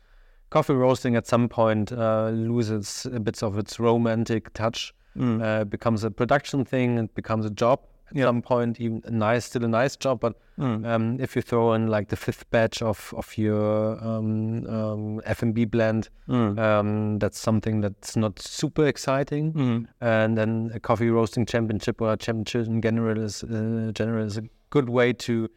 coffee 0.50 0.74
roasting 0.74 1.16
at 1.16 1.26
some 1.26 1.48
point 1.48 1.92
uh, 1.92 2.30
loses 2.30 3.06
a 3.12 3.20
bit 3.20 3.42
of 3.42 3.58
its 3.58 3.78
romantic 3.78 4.52
touch, 4.52 4.92
mm. 5.16 5.42
uh, 5.42 5.64
becomes 5.64 6.04
a 6.04 6.10
production 6.10 6.64
thing, 6.64 6.98
it 6.98 7.14
becomes 7.14 7.44
a 7.46 7.50
job 7.50 7.80
at 8.14 8.22
some 8.22 8.42
point 8.42 8.80
even 8.80 9.02
a 9.04 9.10
nice 9.10 9.46
still 9.46 9.64
a 9.64 9.68
nice 9.68 9.96
job 9.96 10.20
but 10.20 10.34
mm. 10.58 10.86
um, 10.86 11.18
if 11.20 11.34
you 11.34 11.42
throw 11.42 11.72
in 11.72 11.86
like 11.88 12.08
the 12.08 12.16
fifth 12.16 12.48
batch 12.50 12.82
of 12.82 13.12
of 13.16 13.36
your 13.36 14.02
um, 14.04 14.66
um, 14.66 15.20
FMB 15.26 15.70
blend 15.70 16.08
mm. 16.28 16.58
Um, 16.58 17.18
that's 17.18 17.38
something 17.38 17.80
that's 17.80 18.16
not 18.16 18.38
super 18.38 18.86
exciting 18.86 19.52
mm. 19.52 19.86
and 20.00 20.38
then 20.38 20.70
a 20.74 20.80
coffee 20.80 21.10
roasting 21.10 21.46
championship 21.46 22.00
or 22.00 22.12
a 22.12 22.16
championship 22.16 22.66
in 22.66 22.80
general 22.80 23.22
is 23.22 23.42
uh, 23.44 23.90
general 23.92 24.24
is 24.24 24.36
a 24.36 24.42
good 24.70 24.88
way 24.88 25.12
to 25.12 25.48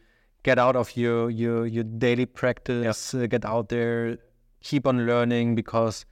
get 0.44 0.58
out 0.58 0.76
of 0.76 0.96
your 0.96 1.30
your 1.30 1.66
your 1.66 1.84
daily 1.84 2.26
practice 2.26 3.14
uh, 3.14 3.26
get 3.28 3.46
out 3.46 3.70
there 3.70 4.18
keep 4.62 4.88
on 4.88 5.06
learning 5.06 5.56
because 5.56 6.06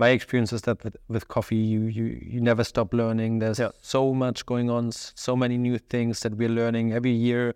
my 0.00 0.08
experience 0.08 0.50
is 0.54 0.62
that 0.62 0.82
with, 0.82 0.96
with 1.08 1.28
coffee, 1.28 1.56
you, 1.56 1.82
you 1.82 2.18
you 2.22 2.40
never 2.40 2.64
stop 2.64 2.94
learning. 2.94 3.38
There's 3.38 3.58
yeah. 3.58 3.68
so 3.82 4.14
much 4.14 4.46
going 4.46 4.70
on, 4.70 4.92
so 4.92 5.36
many 5.36 5.58
new 5.58 5.76
things 5.76 6.20
that 6.20 6.34
we're 6.36 6.48
learning 6.48 6.94
every 6.94 7.10
year. 7.10 7.54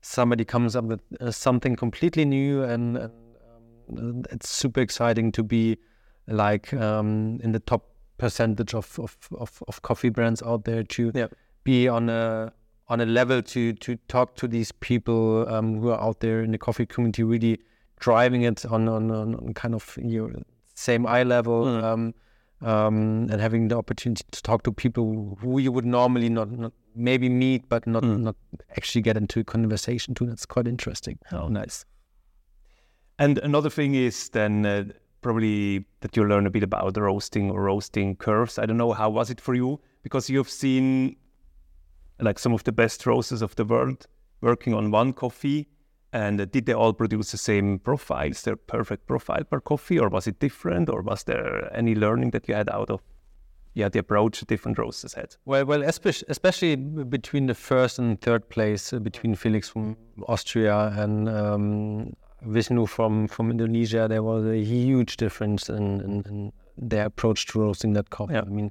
Somebody 0.00 0.44
comes 0.44 0.74
up 0.74 0.84
with 0.86 1.00
uh, 1.20 1.30
something 1.30 1.76
completely 1.76 2.24
new, 2.24 2.64
and, 2.64 2.96
and 2.98 3.12
um, 3.98 4.24
it's 4.32 4.48
super 4.48 4.80
exciting 4.80 5.30
to 5.32 5.44
be 5.44 5.78
like 6.26 6.74
um, 6.74 7.38
in 7.44 7.52
the 7.52 7.60
top 7.60 7.86
percentage 8.18 8.74
of, 8.74 8.98
of, 8.98 9.16
of, 9.38 9.62
of, 9.68 9.82
coffee 9.82 10.08
brands 10.08 10.42
out 10.42 10.64
there 10.64 10.82
to 10.82 11.12
yeah. 11.14 11.26
be 11.62 11.86
on 11.86 12.08
a 12.08 12.52
on 12.88 13.00
a 13.00 13.06
level 13.06 13.40
to 13.42 13.72
to 13.74 13.96
talk 14.08 14.34
to 14.36 14.48
these 14.48 14.72
people 14.72 15.48
um, 15.48 15.78
who 15.78 15.90
are 15.90 16.00
out 16.00 16.18
there 16.18 16.42
in 16.42 16.50
the 16.50 16.58
coffee 16.58 16.86
community, 16.86 17.22
really 17.22 17.60
driving 18.00 18.42
it 18.42 18.66
on 18.66 18.88
on, 18.88 19.12
on 19.12 19.54
kind 19.54 19.76
of 19.76 19.96
you 20.02 20.28
know, 20.28 20.42
same 20.84 21.06
eye 21.06 21.22
level, 21.22 21.64
mm. 21.64 21.82
um, 21.82 22.14
um, 22.60 23.28
and 23.30 23.40
having 23.40 23.68
the 23.68 23.76
opportunity 23.76 24.24
to 24.30 24.42
talk 24.42 24.62
to 24.64 24.72
people 24.72 25.38
who 25.40 25.58
you 25.58 25.72
would 25.72 25.84
normally 25.84 26.28
not, 26.28 26.50
not 26.50 26.72
maybe 26.94 27.28
meet, 27.28 27.68
but 27.68 27.86
not 27.86 28.02
mm. 28.02 28.20
not 28.20 28.36
actually 28.76 29.02
get 29.02 29.16
into 29.16 29.40
a 29.40 29.44
conversation 29.44 30.14
to. 30.14 30.26
That's 30.26 30.46
quite 30.46 30.68
interesting. 30.68 31.18
Oh, 31.32 31.48
nice. 31.48 31.84
And 33.18 33.38
another 33.38 33.70
thing 33.70 33.94
is 33.94 34.28
then 34.30 34.66
uh, 34.66 34.84
probably 35.20 35.84
that 36.00 36.16
you 36.16 36.24
learn 36.24 36.46
a 36.46 36.50
bit 36.50 36.62
about 36.62 36.94
the 36.94 37.02
roasting 37.02 37.50
or 37.50 37.62
roasting 37.62 38.16
curves. 38.16 38.58
I 38.58 38.66
don't 38.66 38.76
know 38.76 38.92
how 38.92 39.10
was 39.10 39.30
it 39.30 39.40
for 39.40 39.54
you 39.54 39.80
because 40.02 40.28
you've 40.28 40.50
seen 40.50 41.16
like 42.20 42.38
some 42.38 42.52
of 42.52 42.64
the 42.64 42.72
best 42.72 43.06
roasters 43.06 43.42
of 43.42 43.54
the 43.56 43.64
world 43.64 44.06
working 44.40 44.74
on 44.74 44.90
one 44.90 45.12
coffee 45.12 45.68
and 46.14 46.48
did 46.52 46.66
they 46.66 46.72
all 46.72 46.92
produce 46.92 47.32
the 47.32 47.38
same 47.38 47.80
profile? 47.80 48.30
Is 48.30 48.42
there 48.42 48.54
perfect 48.54 49.06
profile 49.06 49.42
per 49.42 49.60
coffee, 49.60 49.98
or 49.98 50.08
was 50.08 50.28
it 50.28 50.38
different, 50.38 50.88
or 50.88 51.02
was 51.02 51.24
there 51.24 51.68
any 51.76 51.96
learning 51.96 52.30
that 52.30 52.48
you 52.48 52.54
had 52.54 52.70
out 52.70 52.88
of 52.88 53.02
yeah 53.74 53.88
the 53.88 53.98
approach 53.98 54.40
different 54.46 54.78
roasters 54.78 55.14
had? 55.14 55.34
Well, 55.44 55.64
well, 55.66 55.82
especially 55.82 56.26
especially 56.28 56.76
between 56.76 57.46
the 57.46 57.54
first 57.54 57.98
and 57.98 58.20
third 58.20 58.48
place, 58.48 58.92
uh, 58.92 59.00
between 59.00 59.34
Felix 59.34 59.68
from 59.68 59.96
Austria 60.28 60.92
and 60.96 61.28
um, 61.28 62.14
Vishnu 62.42 62.86
from 62.86 63.26
from 63.26 63.50
Indonesia, 63.50 64.06
there 64.08 64.22
was 64.22 64.46
a 64.46 64.62
huge 64.62 65.16
difference 65.16 65.68
in, 65.68 66.00
in, 66.00 66.22
in 66.30 66.52
their 66.78 67.06
approach 67.06 67.46
to 67.46 67.60
roasting 67.60 67.94
that 67.94 68.10
coffee. 68.10 68.34
Yeah. 68.34 68.42
I 68.42 68.50
mean. 68.50 68.70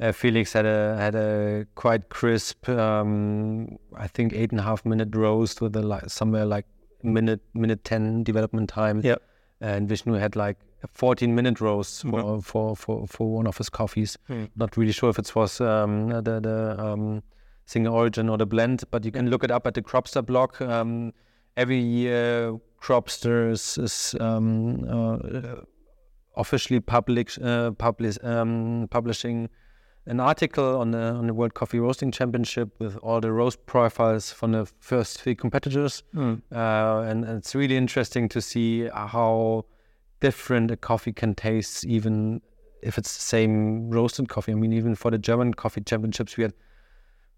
Uh, 0.00 0.12
Felix 0.12 0.52
had 0.54 0.64
a 0.64 0.96
had 0.96 1.14
a 1.14 1.66
quite 1.74 2.08
crisp, 2.08 2.68
um, 2.68 3.78
I 3.94 4.06
think 4.06 4.32
eight 4.32 4.50
and 4.50 4.58
a 4.58 4.62
half 4.62 4.86
minute 4.86 5.14
roast 5.14 5.60
with 5.60 5.76
a 5.76 5.82
like 5.82 6.08
somewhere 6.08 6.46
like 6.46 6.64
minute 7.02 7.40
minute 7.52 7.84
ten 7.84 8.22
development 8.24 8.70
time. 8.70 9.02
Yeah, 9.04 9.16
and 9.60 9.88
Vishnu 9.88 10.14
had 10.14 10.36
like 10.36 10.56
a 10.82 10.88
14 10.88 11.34
minute 11.34 11.60
roast 11.60 12.02
for, 12.02 12.08
mm-hmm. 12.10 12.40
for, 12.40 12.74
for, 12.74 13.06
for 13.06 13.30
one 13.30 13.46
of 13.46 13.58
his 13.58 13.68
coffees. 13.68 14.16
Mm. 14.30 14.48
Not 14.56 14.78
really 14.78 14.92
sure 14.92 15.10
if 15.10 15.18
it 15.18 15.34
was 15.34 15.60
um, 15.60 16.08
the 16.08 16.40
the 16.40 16.76
um, 16.78 17.22
single 17.66 17.94
origin 17.94 18.28
or 18.28 18.38
the 18.38 18.46
blend, 18.46 18.84
but 18.90 19.04
you 19.04 19.12
can 19.12 19.28
look 19.30 19.44
it 19.44 19.50
up 19.50 19.66
at 19.66 19.74
the 19.74 19.82
Cropster 19.82 20.24
blog. 20.24 20.60
Um, 20.62 21.12
every 21.56 21.78
year, 21.78 22.58
Cropster 22.80 23.50
is, 23.50 23.78
is 23.78 24.14
um, 24.18 24.84
uh, 24.88 25.56
officially 26.36 26.80
publish, 26.80 27.38
uh, 27.38 27.72
publish, 27.72 28.16
um, 28.22 28.88
publishing 28.90 29.48
an 30.06 30.20
article 30.20 30.78
on 30.78 30.92
the 30.92 30.98
on 30.98 31.26
the 31.26 31.34
World 31.34 31.54
Coffee 31.54 31.78
Roasting 31.78 32.10
Championship 32.10 32.70
with 32.78 32.96
all 32.98 33.20
the 33.20 33.32
roast 33.32 33.64
profiles 33.66 34.32
from 34.32 34.52
the 34.52 34.66
first 34.80 35.20
three 35.20 35.34
competitors, 35.34 36.02
mm. 36.14 36.40
uh, 36.52 37.02
and, 37.08 37.24
and, 37.24 37.38
it's 37.38 37.54
really 37.54 37.76
interesting 37.76 38.28
to 38.30 38.40
see 38.40 38.88
how 38.88 39.64
different 40.20 40.70
a 40.70 40.76
coffee 40.76 41.12
can 41.12 41.34
taste, 41.34 41.84
even 41.84 42.40
if 42.82 42.96
it's 42.96 43.14
the 43.14 43.22
same 43.22 43.90
roasted 43.90 44.28
coffee. 44.28 44.52
I 44.52 44.54
mean, 44.54 44.72
even 44.72 44.94
for 44.94 45.10
the 45.10 45.18
German 45.18 45.52
Coffee 45.54 45.82
Championships, 45.82 46.36
we 46.36 46.44
had 46.44 46.54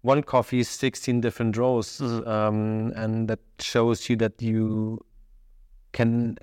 one 0.01 0.23
coffee, 0.23 0.63
sixteen 0.63 1.19
different 1.19 1.57
roasts, 1.57 1.99
mm. 1.99 2.25
um, 2.25 2.93
and 2.95 3.27
that 3.27 3.39
shows 3.59 4.09
you 4.09 4.15
that 4.17 4.41
you 4.41 5.03
can 5.91 6.37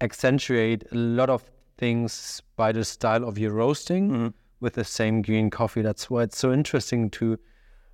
accentuate 0.00 0.84
a 0.90 0.96
lot 0.96 1.30
of 1.30 1.44
things 1.78 2.42
by 2.56 2.72
the 2.72 2.84
style 2.84 3.24
of 3.24 3.38
your 3.38 3.52
roasting. 3.52 4.10
Mm 4.10 4.32
with 4.60 4.74
the 4.74 4.84
same 4.84 5.22
green 5.22 5.50
coffee. 5.50 5.82
That's 5.82 6.10
why 6.10 6.24
it's 6.24 6.38
so 6.38 6.52
interesting 6.52 7.10
to. 7.10 7.38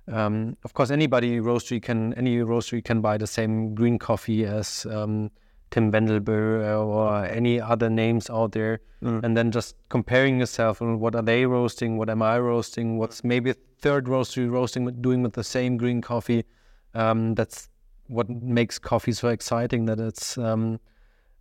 Um, 0.09 0.55
of 0.63 0.73
course, 0.73 0.89
anybody 0.89 1.39
roastery 1.39 1.81
can 1.81 2.13
any 2.13 2.37
roastery 2.37 2.83
can 2.83 3.01
buy 3.01 3.17
the 3.17 3.27
same 3.27 3.75
green 3.75 3.99
coffee 3.99 4.45
as 4.45 4.85
um, 4.89 5.31
Tim 5.69 5.91
Wendelboe 5.91 6.85
or 6.85 7.25
any 7.25 7.59
other 7.59 7.89
names 7.89 8.29
out 8.29 8.53
there, 8.53 8.79
mm. 9.03 9.21
and 9.23 9.35
then 9.35 9.51
just 9.51 9.75
comparing 9.89 10.39
yourself 10.39 10.79
and 10.79 10.99
what 11.01 11.15
are 11.15 11.21
they 11.21 11.45
roasting, 11.45 11.97
what 11.97 12.09
am 12.09 12.21
I 12.21 12.39
roasting, 12.39 12.97
what's 12.97 13.23
maybe 13.23 13.49
a 13.49 13.55
third 13.79 14.05
roastery 14.05 14.49
roasting 14.49 14.89
doing 15.01 15.23
with 15.23 15.33
the 15.33 15.43
same 15.43 15.77
green 15.77 16.01
coffee. 16.01 16.45
Um, 16.93 17.35
that's 17.35 17.69
what 18.07 18.29
makes 18.29 18.79
coffee 18.79 19.11
so 19.11 19.27
exciting. 19.27 19.85
That 19.85 19.99
it's 19.99 20.37
um, 20.37 20.79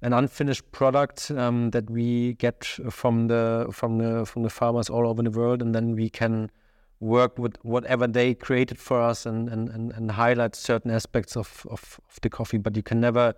an 0.03 0.13
unfinished 0.13 0.71
product 0.73 1.31
um, 1.31 1.71
that 1.71 1.91
we 1.91 2.35
get 2.35 2.65
from 2.91 3.29
the 3.29 3.69
from 3.73 3.99
the 3.99 4.27
from 4.27 4.43
the 4.43 4.51
farmers 4.51 4.91
all 4.91 5.07
over 5.09 5.23
the 5.23 5.31
world, 5.31 5.63
and 5.63 5.75
then 5.75 5.95
we 5.95 6.11
can 6.11 6.51
work 7.01 7.39
with 7.39 7.57
whatever 7.63 8.07
they 8.07 8.35
created 8.35 8.79
for 8.79 9.01
us 9.01 9.27
and 9.27 9.49
and, 9.49 9.69
and, 9.69 9.93
and 9.93 10.11
highlight 10.11 10.55
certain 10.55 10.91
aspects 10.91 11.37
of, 11.37 11.67
of, 11.71 12.01
of 12.09 12.19
the 12.23 12.29
coffee. 12.29 12.59
But 12.59 12.77
you 12.77 12.83
can 12.83 13.01
never 13.01 13.35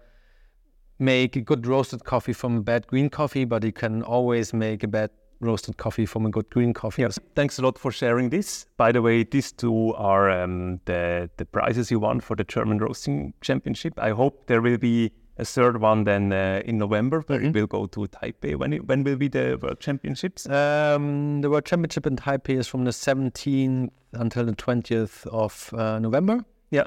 make 0.99 1.37
a 1.37 1.40
good 1.40 1.66
roasted 1.66 2.05
coffee 2.05 2.33
from 2.33 2.57
a 2.57 2.61
bad 2.61 2.87
green 2.87 3.09
coffee, 3.09 3.44
but 3.44 3.62
you 3.62 3.73
can 3.73 4.03
always 4.03 4.53
make 4.53 4.83
a 4.83 4.88
bad 4.88 5.11
roasted 5.40 5.77
coffee 5.77 6.07
from 6.07 6.27
a 6.27 6.31
good 6.31 6.51
green 6.51 6.75
coffee. 6.75 7.03
Yes. 7.03 7.18
Thanks 7.37 7.59
a 7.61 7.62
lot 7.62 7.79
for 7.79 7.92
sharing 7.92 8.31
this. 8.31 8.66
By 8.77 8.90
the 8.90 9.01
way, 9.01 9.23
these 9.23 9.53
two 9.53 9.94
are 9.94 10.29
um, 10.29 10.81
the 10.87 11.31
the 11.37 11.44
prizes 11.44 11.90
you 11.90 12.01
won 12.01 12.21
for 12.21 12.35
the 12.35 12.44
German 12.44 12.79
Roasting 12.79 13.35
Championship. 13.40 13.94
I 13.99 14.11
hope 14.11 14.47
there 14.47 14.61
will 14.61 14.79
be 14.79 15.12
a 15.38 15.44
third 15.44 15.81
one 15.81 16.05
then 16.05 16.33
uh, 16.33 16.61
in 16.64 16.79
November, 16.79 17.24
but 17.27 17.40
mm-hmm. 17.40 17.46
it 17.46 17.55
will 17.55 17.66
go 17.66 17.87
to 17.87 18.01
Taipei. 18.09 18.57
When 18.57 18.72
it, 18.72 18.87
when 18.87 19.05
will 19.05 19.16
be 19.16 19.29
the 19.29 19.59
World 19.62 19.81
Championships? 19.81 20.48
Um, 20.48 21.40
the 21.40 21.48
World 21.51 21.64
Championship 21.64 22.07
in 22.07 22.16
Taipei 22.16 22.59
is 22.59 22.66
from 22.66 22.85
the 22.85 22.90
17th 22.90 23.90
until 24.14 24.44
the 24.46 24.53
20th 24.53 25.27
of 25.29 25.72
uh, 25.74 25.98
November. 26.01 26.44
Yeah. 26.70 26.87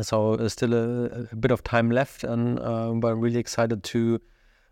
So 0.00 0.36
there's 0.36 0.54
still 0.54 0.72
a, 0.72 1.26
a, 1.32 1.36
bit 1.36 1.50
of 1.50 1.62
time 1.64 1.90
left, 1.90 2.24
and 2.24 2.58
uh, 2.58 2.92
we're 2.94 3.14
really 3.14 3.38
excited 3.38 3.84
to 3.84 4.20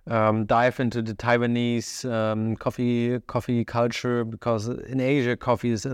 um, 0.06 0.46
dive 0.46 0.80
into 0.80 1.02
the 1.02 1.12
Taiwanese 1.12 2.10
um, 2.10 2.56
coffee 2.56 3.20
coffee 3.26 3.66
culture 3.66 4.24
because 4.24 4.68
in 4.68 4.98
Asia 4.98 5.36
coffee 5.36 5.72
is 5.72 5.86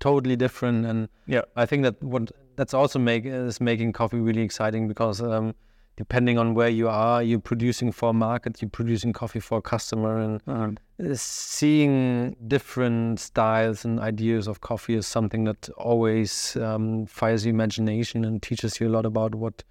totally 0.00 0.36
different, 0.36 0.84
and 0.84 1.08
yeah, 1.26 1.42
I 1.56 1.64
think 1.64 1.84
that 1.84 2.02
what 2.02 2.30
that's 2.56 2.74
also 2.74 2.98
make 2.98 3.24
is 3.24 3.58
making 3.58 3.94
coffee 3.94 4.18
really 4.18 4.42
exciting 4.42 4.86
because 4.86 5.22
um, 5.22 5.54
depending 5.96 6.38
on 6.38 6.54
where 6.54 6.68
you 6.68 6.88
are, 6.88 7.22
you're 7.22 7.40
producing 7.40 7.90
for 7.90 8.10
a 8.10 8.12
market, 8.12 8.60
you're 8.60 8.68
producing 8.68 9.12
coffee 9.12 9.40
for 9.40 9.58
a 9.58 9.62
customer, 9.62 10.18
and 10.18 10.42
uh-huh. 10.46 11.14
seeing 11.14 12.36
different 12.46 13.18
styles 13.18 13.84
and 13.84 13.98
ideas 13.98 14.46
of 14.46 14.60
coffee 14.60 14.94
is 14.94 15.06
something 15.06 15.44
that 15.44 15.68
always 15.70 16.56
um, 16.56 17.06
fires 17.06 17.46
your 17.46 17.54
imagination 17.54 18.24
and 18.24 18.42
teaches 18.42 18.78
you 18.78 18.88
a 18.88 18.90
lot 18.90 19.06
about 19.06 19.34
what 19.34 19.64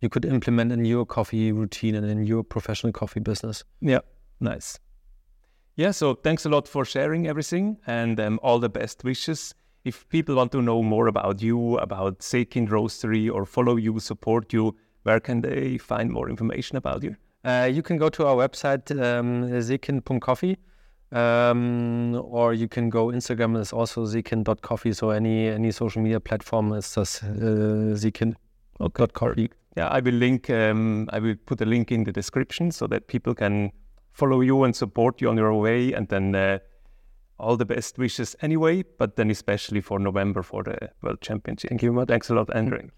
you 0.00 0.08
could 0.08 0.24
implement 0.24 0.72
in 0.72 0.84
your 0.84 1.06
coffee 1.06 1.52
routine 1.52 1.94
and 1.94 2.10
in 2.10 2.26
your 2.26 2.42
professional 2.42 2.92
coffee 2.92 3.20
business. 3.20 3.64
Yeah, 3.80 4.00
nice. 4.40 4.78
Yeah, 5.76 5.92
so 5.92 6.14
thanks 6.14 6.44
a 6.44 6.50
lot 6.50 6.68
for 6.68 6.84
sharing 6.84 7.26
everything 7.26 7.78
and 7.86 8.20
um, 8.20 8.38
all 8.42 8.58
the 8.58 8.68
best 8.68 9.02
wishes. 9.02 9.54
If 9.84 10.06
people 10.10 10.34
want 10.34 10.52
to 10.52 10.60
know 10.60 10.82
more 10.82 11.06
about 11.06 11.40
you, 11.40 11.78
about 11.78 12.18
Seekind 12.18 12.68
Roastery, 12.68 13.32
or 13.32 13.46
follow 13.46 13.76
you, 13.76 13.98
support 13.98 14.52
you, 14.52 14.76
where 15.02 15.20
can 15.20 15.40
they 15.40 15.78
find 15.78 16.10
more 16.10 16.28
information 16.28 16.76
about 16.76 17.02
you? 17.02 17.16
Uh, 17.44 17.68
you 17.72 17.82
can 17.82 17.96
go 17.96 18.08
to 18.10 18.26
our 18.26 18.36
website, 18.36 18.90
um, 19.00 19.44
um, 21.12 22.14
or 22.14 22.54
you 22.54 22.68
can 22.68 22.90
go 22.90 23.06
Instagram 23.06 23.58
is 23.58 23.72
also 23.72 24.06
seekind.coffee. 24.06 24.92
So 24.92 25.10
any 25.10 25.48
any 25.48 25.72
social 25.72 26.02
media 26.02 26.20
platform 26.20 26.72
is 26.72 26.94
just 26.94 27.24
uh, 27.24 27.96
seekind.coffee. 27.96 29.50
Yeah, 29.76 29.88
I 29.88 30.00
will 30.00 30.14
link. 30.14 30.50
Um, 30.50 31.08
I 31.12 31.18
will 31.18 31.34
put 31.46 31.60
a 31.60 31.64
link 31.64 31.90
in 31.90 32.04
the 32.04 32.12
description 32.12 32.70
so 32.70 32.86
that 32.88 33.06
people 33.06 33.34
can 33.34 33.72
follow 34.12 34.40
you 34.40 34.64
and 34.64 34.74
support 34.74 35.20
you 35.20 35.28
on 35.30 35.36
your 35.36 35.54
way. 35.54 35.92
And 35.92 36.08
then 36.08 36.34
uh, 36.34 36.58
all 37.38 37.56
the 37.56 37.64
best 37.64 37.98
wishes 37.98 38.36
anyway. 38.42 38.84
But 38.98 39.16
then 39.16 39.30
especially 39.30 39.80
for 39.80 39.98
November 39.98 40.42
for 40.42 40.62
the 40.62 40.90
World 41.02 41.20
Championship. 41.20 41.70
Thank 41.70 41.82
you. 41.82 41.88
very 41.88 41.96
much. 41.96 42.08
Thanks 42.08 42.30
a 42.30 42.34
lot, 42.34 42.48
André. 42.48 42.90